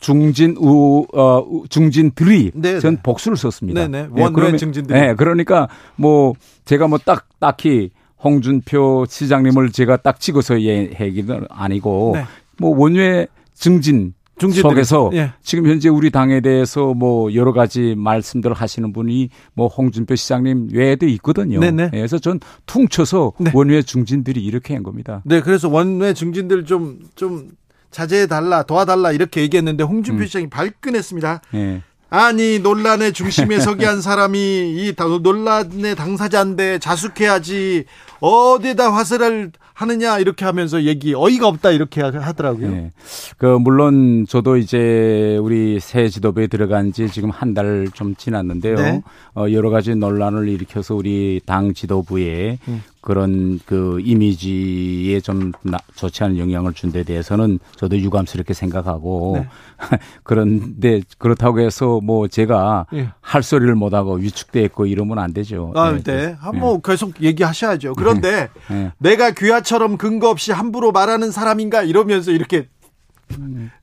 중진 0.00 0.56
우 0.58 1.06
어, 1.14 1.62
중진들이 1.70 2.50
네, 2.54 2.78
전 2.78 2.96
네. 2.96 3.02
복수를 3.02 3.38
썼습니다. 3.38 3.88
네네. 3.88 4.08
네. 4.12 4.30
네, 4.30 4.56
중진들. 4.56 4.94
네, 4.94 5.14
그러니까 5.14 5.68
뭐 5.96 6.34
제가 6.66 6.88
뭐 6.88 6.98
딱 6.98 7.26
딱히 7.38 7.90
홍준표 8.22 9.06
시장님을 9.08 9.72
제가 9.72 9.98
딱 9.98 10.20
찍어서 10.20 10.60
얘기는 10.60 11.46
아니고 11.48 12.12
네. 12.16 12.24
뭐 12.58 12.76
원외 12.76 13.28
증진 13.54 14.14
속에서 14.38 15.10
예. 15.14 15.32
지금 15.42 15.68
현재 15.68 15.88
우리 15.88 16.10
당에 16.10 16.40
대해서 16.40 16.92
뭐 16.92 17.32
여러 17.34 17.52
가지 17.52 17.94
말씀들을 17.96 18.54
하시는 18.54 18.92
분이 18.92 19.30
뭐 19.54 19.68
홍준표 19.68 20.16
시장님 20.16 20.70
외에도 20.72 21.06
있거든요. 21.06 21.60
네네. 21.60 21.84
네. 21.84 21.90
예, 21.92 21.98
그래서 21.98 22.18
전 22.18 22.40
퉁쳐서 22.66 23.32
네. 23.38 23.52
원외 23.54 23.82
중진들이 23.82 24.44
이렇게 24.44 24.74
한 24.74 24.82
겁니다. 24.82 25.22
네, 25.24 25.40
그래서 25.40 25.68
원외 25.68 26.12
중진들 26.14 26.64
좀 26.64 26.98
좀 27.14 27.48
자제해 27.94 28.26
달라, 28.26 28.64
도와달라 28.64 29.12
이렇게 29.12 29.40
얘기했는데 29.40 29.84
홍준표 29.84 30.22
음. 30.22 30.26
시장이 30.26 30.50
발끈했습니다. 30.50 31.40
네. 31.52 31.82
아니 32.10 32.58
논란의 32.58 33.12
중심에 33.12 33.58
서게 33.60 33.86
한 33.86 34.02
사람이 34.02 34.38
이 34.38 34.94
논란의 34.96 35.94
당사자인데 35.96 36.80
자숙해야지 36.80 37.84
어디다 38.20 38.92
화살을 38.92 39.52
하느냐 39.74 40.18
이렇게 40.20 40.44
하면서 40.44 40.84
얘기 40.84 41.14
어이가 41.14 41.48
없다 41.48 41.70
이렇게 41.72 42.00
하더라고요. 42.00 42.70
네. 42.70 42.92
그 43.38 43.46
물론 43.46 44.24
저도 44.28 44.56
이제 44.56 45.36
우리 45.42 45.80
새 45.80 46.08
지도부에 46.08 46.46
들어간 46.46 46.92
지 46.92 47.08
지금 47.10 47.30
한 47.30 47.54
달 47.54 47.86
좀 47.92 48.14
지났는데요. 48.14 48.74
네. 48.76 49.02
어, 49.34 49.46
여러 49.52 49.68
가지 49.70 49.94
논란을 49.94 50.48
일으켜서 50.48 50.94
우리 50.94 51.40
당 51.44 51.74
지도부에 51.74 52.58
음. 52.68 52.82
그런 53.00 53.60
그 53.66 54.00
이미지에 54.02 55.20
좀 55.20 55.52
좋지 55.94 56.24
않은 56.24 56.38
영향을 56.38 56.72
준 56.72 56.90
데 56.90 57.02
대해서는 57.02 57.58
저도 57.76 57.98
유감스럽게 57.98 58.54
생각하고 58.54 59.36
네. 59.38 59.48
그런데 60.22 61.00
그렇다고 61.18 61.60
해서 61.60 62.00
뭐 62.02 62.28
제가 62.28 62.86
예. 62.94 63.08
할 63.20 63.42
소리를 63.42 63.74
못 63.74 63.92
하고 63.92 64.14
위축돼 64.14 64.62
있고 64.64 64.86
이러면 64.86 65.18
안 65.18 65.32
되죠. 65.34 65.72
아, 65.74 65.92
네. 65.92 66.02
네. 66.02 66.36
한번 66.38 66.74
네. 66.74 66.80
계속 66.84 67.20
얘기하셔야죠. 67.20 67.94
그런데 67.94 68.48
네. 68.70 68.92
내가 68.98 69.32
귀하 69.32 69.60
처럼 69.64 69.96
근거 69.96 70.30
없이 70.30 70.52
함부로 70.52 70.92
말하는 70.92 71.32
사람인가 71.32 71.82
이러면서 71.82 72.30
이렇게 72.30 72.68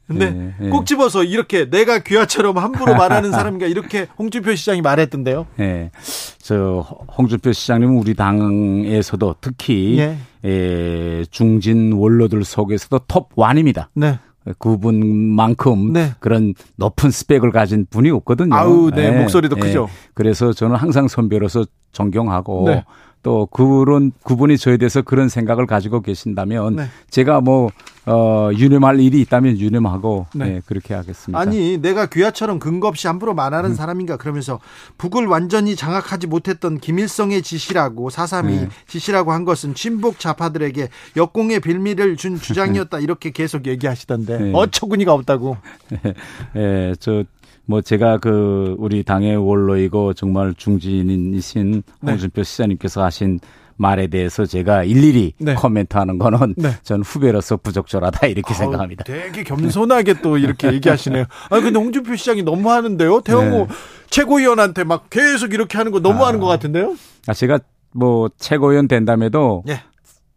근데 0.07 0.31
네, 0.31 0.53
네. 0.59 0.69
꼭 0.69 0.85
집어서 0.85 1.23
이렇게 1.23 1.69
내가 1.69 1.99
귀하처럼 1.99 2.57
함부로 2.57 2.95
말하는 2.95 3.31
사람인가 3.33 3.65
이렇게 3.65 4.07
홍준표 4.17 4.55
시장이 4.55 4.81
말했던데요. 4.81 5.47
네. 5.57 5.91
저 6.37 6.85
홍준표 7.17 7.51
시장님은 7.51 7.95
우리 7.95 8.13
당에서도 8.13 9.35
특히 9.41 9.97
예. 9.99 10.17
예, 10.43 11.25
중진 11.31 11.93
원로들 11.93 12.43
속에서도 12.43 12.99
톱 13.07 13.29
완입니다. 13.35 13.89
네. 13.93 14.19
그분만큼 14.57 15.93
네. 15.93 16.13
그런 16.19 16.53
높은 16.75 17.11
스펙을 17.11 17.51
가진 17.51 17.85
분이 17.89 18.09
없거든요. 18.09 18.53
아우, 18.55 18.89
네. 18.91 19.11
네. 19.11 19.19
목소리도 19.21 19.55
네. 19.55 19.61
크죠. 19.61 19.87
그래서 20.13 20.51
저는 20.51 20.75
항상 20.75 21.07
선배로서 21.07 21.65
존경하고 21.91 22.63
네. 22.67 22.83
또 23.23 23.45
그런 23.47 24.11
그분이 24.23 24.57
저에 24.57 24.77
대해서 24.77 25.01
그런 25.01 25.29
생각을 25.29 25.67
가지고 25.67 26.01
계신다면 26.01 26.75
네. 26.77 26.87
제가 27.09 27.41
뭐 27.41 27.69
어, 28.07 28.49
유념할 28.53 28.99
일이 28.99 29.21
있다면 29.21 29.59
유념하고 29.59 30.25
네. 30.33 30.45
네. 30.45 30.61
그렇게 30.65 30.95
하겠습니다. 30.95 31.39
아니 31.39 31.77
내가 31.77 32.07
귀하처럼 32.07 32.57
근거 32.57 32.87
없이 32.87 33.05
함부로 33.05 33.35
말하는 33.35 33.71
음. 33.71 33.75
사람인가 33.75 34.17
그러면서 34.17 34.59
북을 34.97 35.27
완전히 35.27 35.75
장악하지 35.75 36.25
못했던 36.25 36.79
김일성의 36.79 37.43
지시라고 37.43 38.09
사삼이 38.09 38.55
네. 38.55 38.69
지시라고 38.87 39.33
한 39.33 39.45
것은 39.45 39.75
친북 39.75 40.17
좌파들에게 40.17 40.89
역공의 41.15 41.59
빌미를 41.59 42.17
준 42.17 42.37
주장이었다 42.37 42.97
이렇게 42.99 43.29
계속 43.29 43.67
얘기하시던데 43.67 44.37
네. 44.39 44.51
어처구니가 44.53 45.13
없다고. 45.13 45.57
예, 46.55 46.95
저. 46.99 47.23
뭐 47.65 47.81
제가 47.81 48.17
그 48.17 48.75
우리 48.79 49.03
당의 49.03 49.35
원로이고 49.37 50.13
정말 50.13 50.53
중진이신 50.55 51.83
네. 52.01 52.11
홍준표 52.11 52.43
시장님께서 52.43 53.03
하신 53.03 53.39
말에 53.77 54.07
대해서 54.07 54.45
제가 54.45 54.83
일일이 54.83 55.33
네. 55.39 55.55
코멘트하는 55.55 56.19
거는 56.19 56.53
네. 56.57 56.71
전 56.83 57.01
후배로서 57.01 57.57
부적절하다 57.57 58.27
이렇게 58.27 58.53
아 58.53 58.57
생각합니다. 58.57 59.03
되게 59.03 59.43
겸손하게 59.43 60.21
또 60.21 60.37
이렇게 60.37 60.67
얘기하시네요. 60.73 61.25
아 61.49 61.59
근데 61.59 61.79
홍준표 61.79 62.15
시장이 62.15 62.43
너무 62.43 62.69
하는데요. 62.69 63.21
태영호 63.21 63.57
네. 63.67 63.67
최고위원한테 64.09 64.83
막 64.83 65.09
계속 65.09 65.53
이렇게 65.53 65.77
하는 65.77 65.91
거 65.91 65.99
너무 65.99 66.23
아. 66.23 66.27
하는 66.27 66.39
것 66.39 66.47
같은데요. 66.47 66.95
아 67.27 67.33
제가 67.33 67.59
뭐 67.93 68.29
최고위원 68.37 68.87
된다음에도 68.87 69.63
예. 69.67 69.81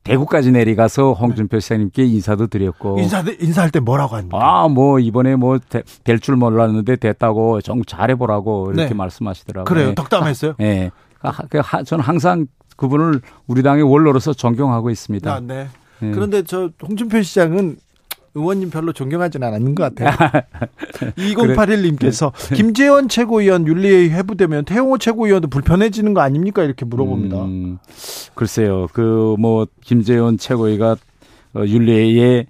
대구까지 0.05 0.53
내려가서 0.53 1.15
홍준표 1.15 1.61
시장님께 1.61 2.05
인사도 2.05 2.47
드렸고 2.47 2.99
인사 3.01 3.25
인사할 3.41 3.71
때 3.71 3.81
뭐라고 3.81 4.17
합니까? 4.17 4.39
아뭐 4.39 5.01
이번에 5.01 5.35
뭐 5.37 5.59
될 6.05 6.19
줄 6.21 6.37
몰랐는데 6.37 6.97
됐다고 6.97 7.61
정 7.63 7.83
잘해보라고 7.85 8.73
이렇게 8.73 8.91
네. 8.91 8.95
말씀하시더라고요. 8.95 9.65
그래요. 9.65 9.95
덕담했어요? 9.95 10.55
예. 10.61 10.65
네. 10.65 10.91
그 11.49 11.61
저는 11.85 12.05
항상 12.05 12.47
그분을 12.77 13.21
우리 13.47 13.63
당의 13.63 13.83
원로로서 13.83 14.35
존경하고 14.35 14.91
있습니다. 14.91 15.33
아, 15.35 15.41
네. 15.41 15.69
네. 16.01 16.11
그런데 16.11 16.43
저 16.43 16.71
홍준표 16.83 17.23
시장은 17.23 17.77
의원님 18.35 18.71
별로 18.71 18.93
존경하지는 18.93 19.47
않는 19.55 19.75
것 19.75 19.95
같아요. 19.95 20.43
2081님께서 21.17 22.33
그래. 22.49 22.57
김재원 22.57 23.09
최고위원 23.09 23.67
윤리에 23.67 24.09
회부되면 24.11 24.65
태용호 24.65 24.99
최고위원도 24.99 25.49
불편해지는 25.49 26.15
거 26.15 26.21
아닙니까? 26.21 26.63
이렇게 26.65 26.85
물어봅니다. 26.85 27.45
음, 27.45 27.79
글쎄요. 28.35 28.89
그 28.93 29.37
뭐 29.39 29.67
김재원 29.83 30.39
최고위가 30.39 30.97
어, 31.55 31.65
윤리에 31.67 32.47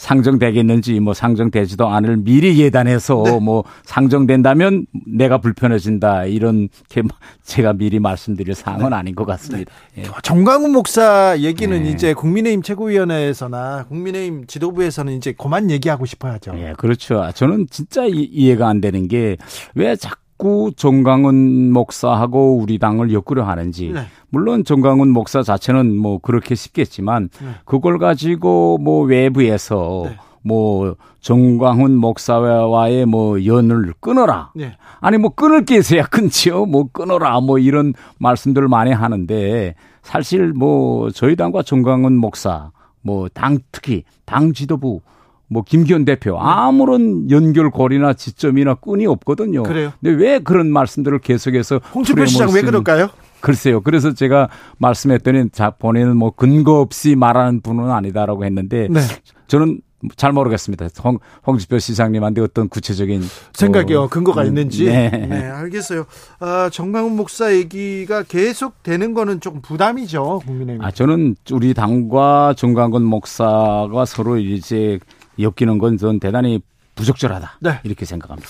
상정되겠는지 0.00 0.98
뭐 1.00 1.12
상정되지도 1.12 1.86
않을 1.86 2.16
미리 2.16 2.58
예단해서 2.58 3.22
네. 3.24 3.38
뭐 3.38 3.64
상정된다면 3.84 4.86
내가 5.06 5.38
불편해진다 5.38 6.24
이런 6.24 6.68
게 6.88 7.02
제가 7.44 7.74
미리 7.74 8.00
말씀드릴 8.00 8.54
사항은 8.54 8.90
네. 8.90 8.96
아닌 8.96 9.14
것 9.14 9.26
같습니다. 9.26 9.70
네. 9.94 10.02
예. 10.02 10.08
정광훈 10.22 10.72
목사 10.72 11.36
얘기는 11.38 11.82
네. 11.82 11.90
이제 11.90 12.14
국민의힘 12.14 12.62
최고위원회에서나 12.62 13.84
국민의힘 13.88 14.46
지도부에서는 14.46 15.12
이제 15.12 15.32
그만 15.36 15.70
얘기하고 15.70 16.06
싶어야죠. 16.06 16.54
예, 16.56 16.74
그렇죠. 16.78 17.30
저는 17.34 17.66
진짜 17.70 18.04
이, 18.06 18.50
해가 18.50 18.68
안 18.68 18.80
되는 18.80 19.06
게 19.06 19.36
왜 19.74 19.96
자꾸 19.96 20.16
자꾸 20.40 20.72
정강훈 20.74 21.70
목사하고 21.70 22.56
우리 22.56 22.78
당을 22.78 23.12
엮으려 23.12 23.44
하는지 23.44 23.90
네. 23.92 24.06
물론 24.30 24.64
정강훈 24.64 25.10
목사 25.10 25.42
자체는 25.42 25.94
뭐 25.94 26.18
그렇게 26.18 26.54
싶겠지만 26.54 27.28
네. 27.42 27.48
그걸 27.66 27.98
가지고 27.98 28.78
뭐 28.78 29.04
외부에서 29.04 30.04
네. 30.06 30.16
뭐 30.42 30.96
정광훈 31.20 31.94
목사와의 31.94 33.04
뭐 33.04 33.44
연을 33.44 33.92
끊어라. 34.00 34.50
네. 34.54 34.78
아니 35.00 35.18
뭐 35.18 35.34
끊을 35.34 35.66
게 35.66 35.76
있어야 35.76 36.04
끊지요. 36.04 36.64
뭐 36.64 36.88
끊어라. 36.90 37.38
뭐 37.40 37.58
이런 37.58 37.92
말씀들을 38.18 38.66
많이 38.66 38.92
하는데 38.92 39.74
사실 40.02 40.54
뭐 40.54 41.10
저희 41.10 41.36
당과 41.36 41.62
정광훈 41.62 42.16
목사 42.16 42.70
뭐 43.02 43.28
당 43.34 43.58
특히 43.72 44.04
당 44.24 44.54
지도부 44.54 45.02
뭐 45.50 45.64
김기현 45.66 46.04
대표 46.04 46.34
네. 46.34 46.38
아무런 46.40 47.28
연결고리나 47.28 48.14
지점이나 48.14 48.74
끈이 48.76 49.06
없거든요. 49.06 49.64
그래요. 49.64 49.92
근데 50.00 50.22
왜 50.24 50.38
그런 50.38 50.70
말씀들을 50.70 51.18
계속해서 51.18 51.80
홍준표 51.92 52.24
시장 52.26 52.52
왜 52.54 52.62
그럴까요? 52.62 53.10
글쎄요. 53.40 53.80
그래서 53.80 54.14
제가 54.14 54.48
말씀했더니 54.78 55.50
자 55.50 55.70
본인은 55.70 56.16
뭐 56.16 56.30
근거 56.30 56.80
없이 56.80 57.16
말하는 57.16 57.62
분은 57.62 57.90
아니다라고 57.90 58.44
했는데 58.44 58.86
네. 58.88 59.00
저는 59.48 59.80
잘 60.16 60.32
모르겠습니다. 60.32 60.88
홍, 61.04 61.18
홍지표 61.46 61.78
시장님한테 61.78 62.40
어떤 62.40 62.68
구체적인 62.68 63.22
생각이요, 63.52 64.02
어, 64.02 64.08
근거가 64.08 64.42
음, 64.42 64.46
있는지. 64.46 64.86
네. 64.86 65.10
네, 65.10 65.42
알겠어요. 65.42 66.06
아, 66.38 66.70
정강훈 66.72 67.16
목사 67.16 67.52
얘기가 67.52 68.22
계속 68.22 68.82
되는 68.82 69.12
거는 69.12 69.40
조금 69.40 69.60
부담이죠, 69.60 70.40
국민의힘. 70.46 70.82
아, 70.82 70.90
저는 70.90 71.36
우리 71.52 71.74
당과 71.74 72.54
정강훈 72.56 73.04
목사가 73.04 74.04
서로 74.06 74.38
이제 74.38 74.98
엮이는 75.42 75.78
건 75.78 75.96
전 75.98 76.20
대단히 76.20 76.60
부적절하다. 76.94 77.52
네. 77.60 77.80
이렇게 77.84 78.04
생각합니다. 78.04 78.48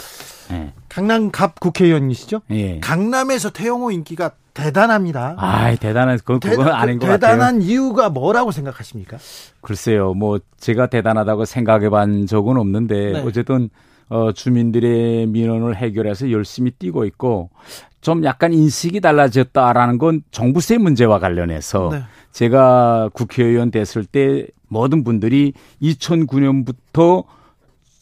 네. 0.51 0.73
강남 0.89 1.31
갑 1.31 1.61
국회의원이시죠? 1.61 2.41
예. 2.51 2.81
강남에서 2.81 3.51
태영호 3.51 3.93
인기가 3.93 4.33
대단합니다. 4.55 5.37
아, 5.39 5.75
대단한 5.77 6.19
그건, 6.19 6.41
그건 6.41 6.67
대, 6.67 6.71
아닌 6.73 6.99
것 6.99 7.07
대단한 7.07 7.21
같아요. 7.21 7.37
대단한 7.37 7.63
이유가 7.63 8.09
뭐라고 8.11 8.51
생각하십니까? 8.51 9.19
글쎄요, 9.61 10.15
뭐 10.15 10.41
제가 10.59 10.89
대단하다고 10.89 11.45
생각해본 11.45 12.27
적은 12.27 12.57
없는데 12.57 13.13
네. 13.13 13.23
어쨌든 13.25 13.71
어, 14.09 14.33
주민들의 14.33 15.27
민원을 15.29 15.77
해결해서 15.77 16.33
열심히 16.33 16.73
뛰고 16.73 17.05
있고 17.05 17.51
좀 18.01 18.25
약간 18.25 18.53
인식이 18.53 19.01
달라졌다라는 19.01 19.99
건 19.99 20.23
정부세 20.33 20.79
문제와 20.79 21.21
관련해서 21.21 21.91
네. 21.93 22.03
제가 22.33 23.11
국회의원 23.13 23.71
됐을 23.71 24.05
때 24.05 24.47
모든 24.71 25.05
분들이 25.05 25.53
2009년부터 25.83 27.25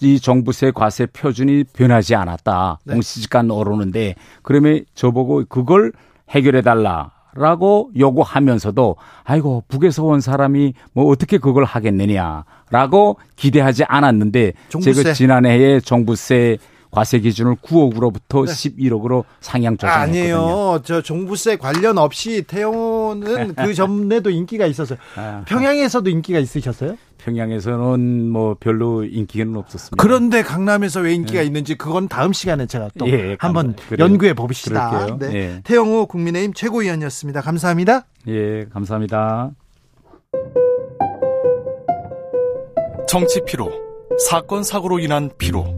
이 0.01 0.21
정부세 0.21 0.71
과세 0.71 1.07
표준이 1.07 1.65
변하지 1.73 2.15
않았다. 2.15 2.79
네. 2.85 2.93
공시지가 2.93 3.43
오르는데 3.51 4.15
그러면 4.43 4.85
저보고 4.95 5.45
그걸 5.49 5.93
해결해 6.31 6.63
달라라고 6.63 7.91
요구하면서도 7.99 8.97
아이고 9.25 9.65
북에서 9.67 10.05
온 10.05 10.21
사람이 10.21 10.75
뭐 10.93 11.07
어떻게 11.11 11.39
그걸 11.39 11.65
하겠느냐라고 11.65 13.19
기대하지 13.35 13.85
않았는데 13.85 14.53
종부세. 14.69 14.93
제가 14.93 15.15
지난해에 15.15 15.81
정부세 15.81 16.59
과세 16.91 17.19
기준을 17.19 17.57
9억으로부터 17.57 18.47
네. 18.47 18.53
11억으로 18.53 19.25
상향 19.41 19.77
조정했거든요. 19.77 20.21
아니에요. 20.21 20.81
저 20.85 21.03
종부세 21.03 21.57
관련 21.57 21.99
없이 21.99 22.43
태영호는 22.47 23.55
그 23.57 23.75
전에도 23.75 24.31
인기가 24.31 24.67
있었어요. 24.67 24.99
아. 25.17 25.43
평양에서도 25.47 26.09
인기가 26.09 26.39
있으셨어요? 26.39 26.97
평양에서는 27.19 28.31
뭐 28.31 28.57
별로 28.59 29.05
인기는 29.05 29.55
없었습니다. 29.57 30.03
그런데 30.03 30.43
강남에서 30.43 31.01
왜 31.01 31.15
인기가 31.15 31.41
네. 31.41 31.47
있는지 31.47 31.75
그건 31.75 32.09
다음 32.09 32.33
시간에 32.33 32.67
제가 32.67 32.91
또 32.97 33.09
예, 33.09 33.37
한번 33.39 33.75
연구해 33.99 34.35
봅시다. 34.35 35.17
네. 35.19 35.35
예. 35.35 35.61
태영호 35.65 36.07
국민의힘 36.07 36.55
최고위원이었습니다. 36.55 37.41
감사합니다. 37.43 38.07
예, 38.29 38.65
감사합니다. 38.73 39.51
정치 43.09 43.41
피로, 43.47 43.73
사건 44.29 44.63
사고로 44.63 44.99
인한 45.01 45.31
피로. 45.39 45.78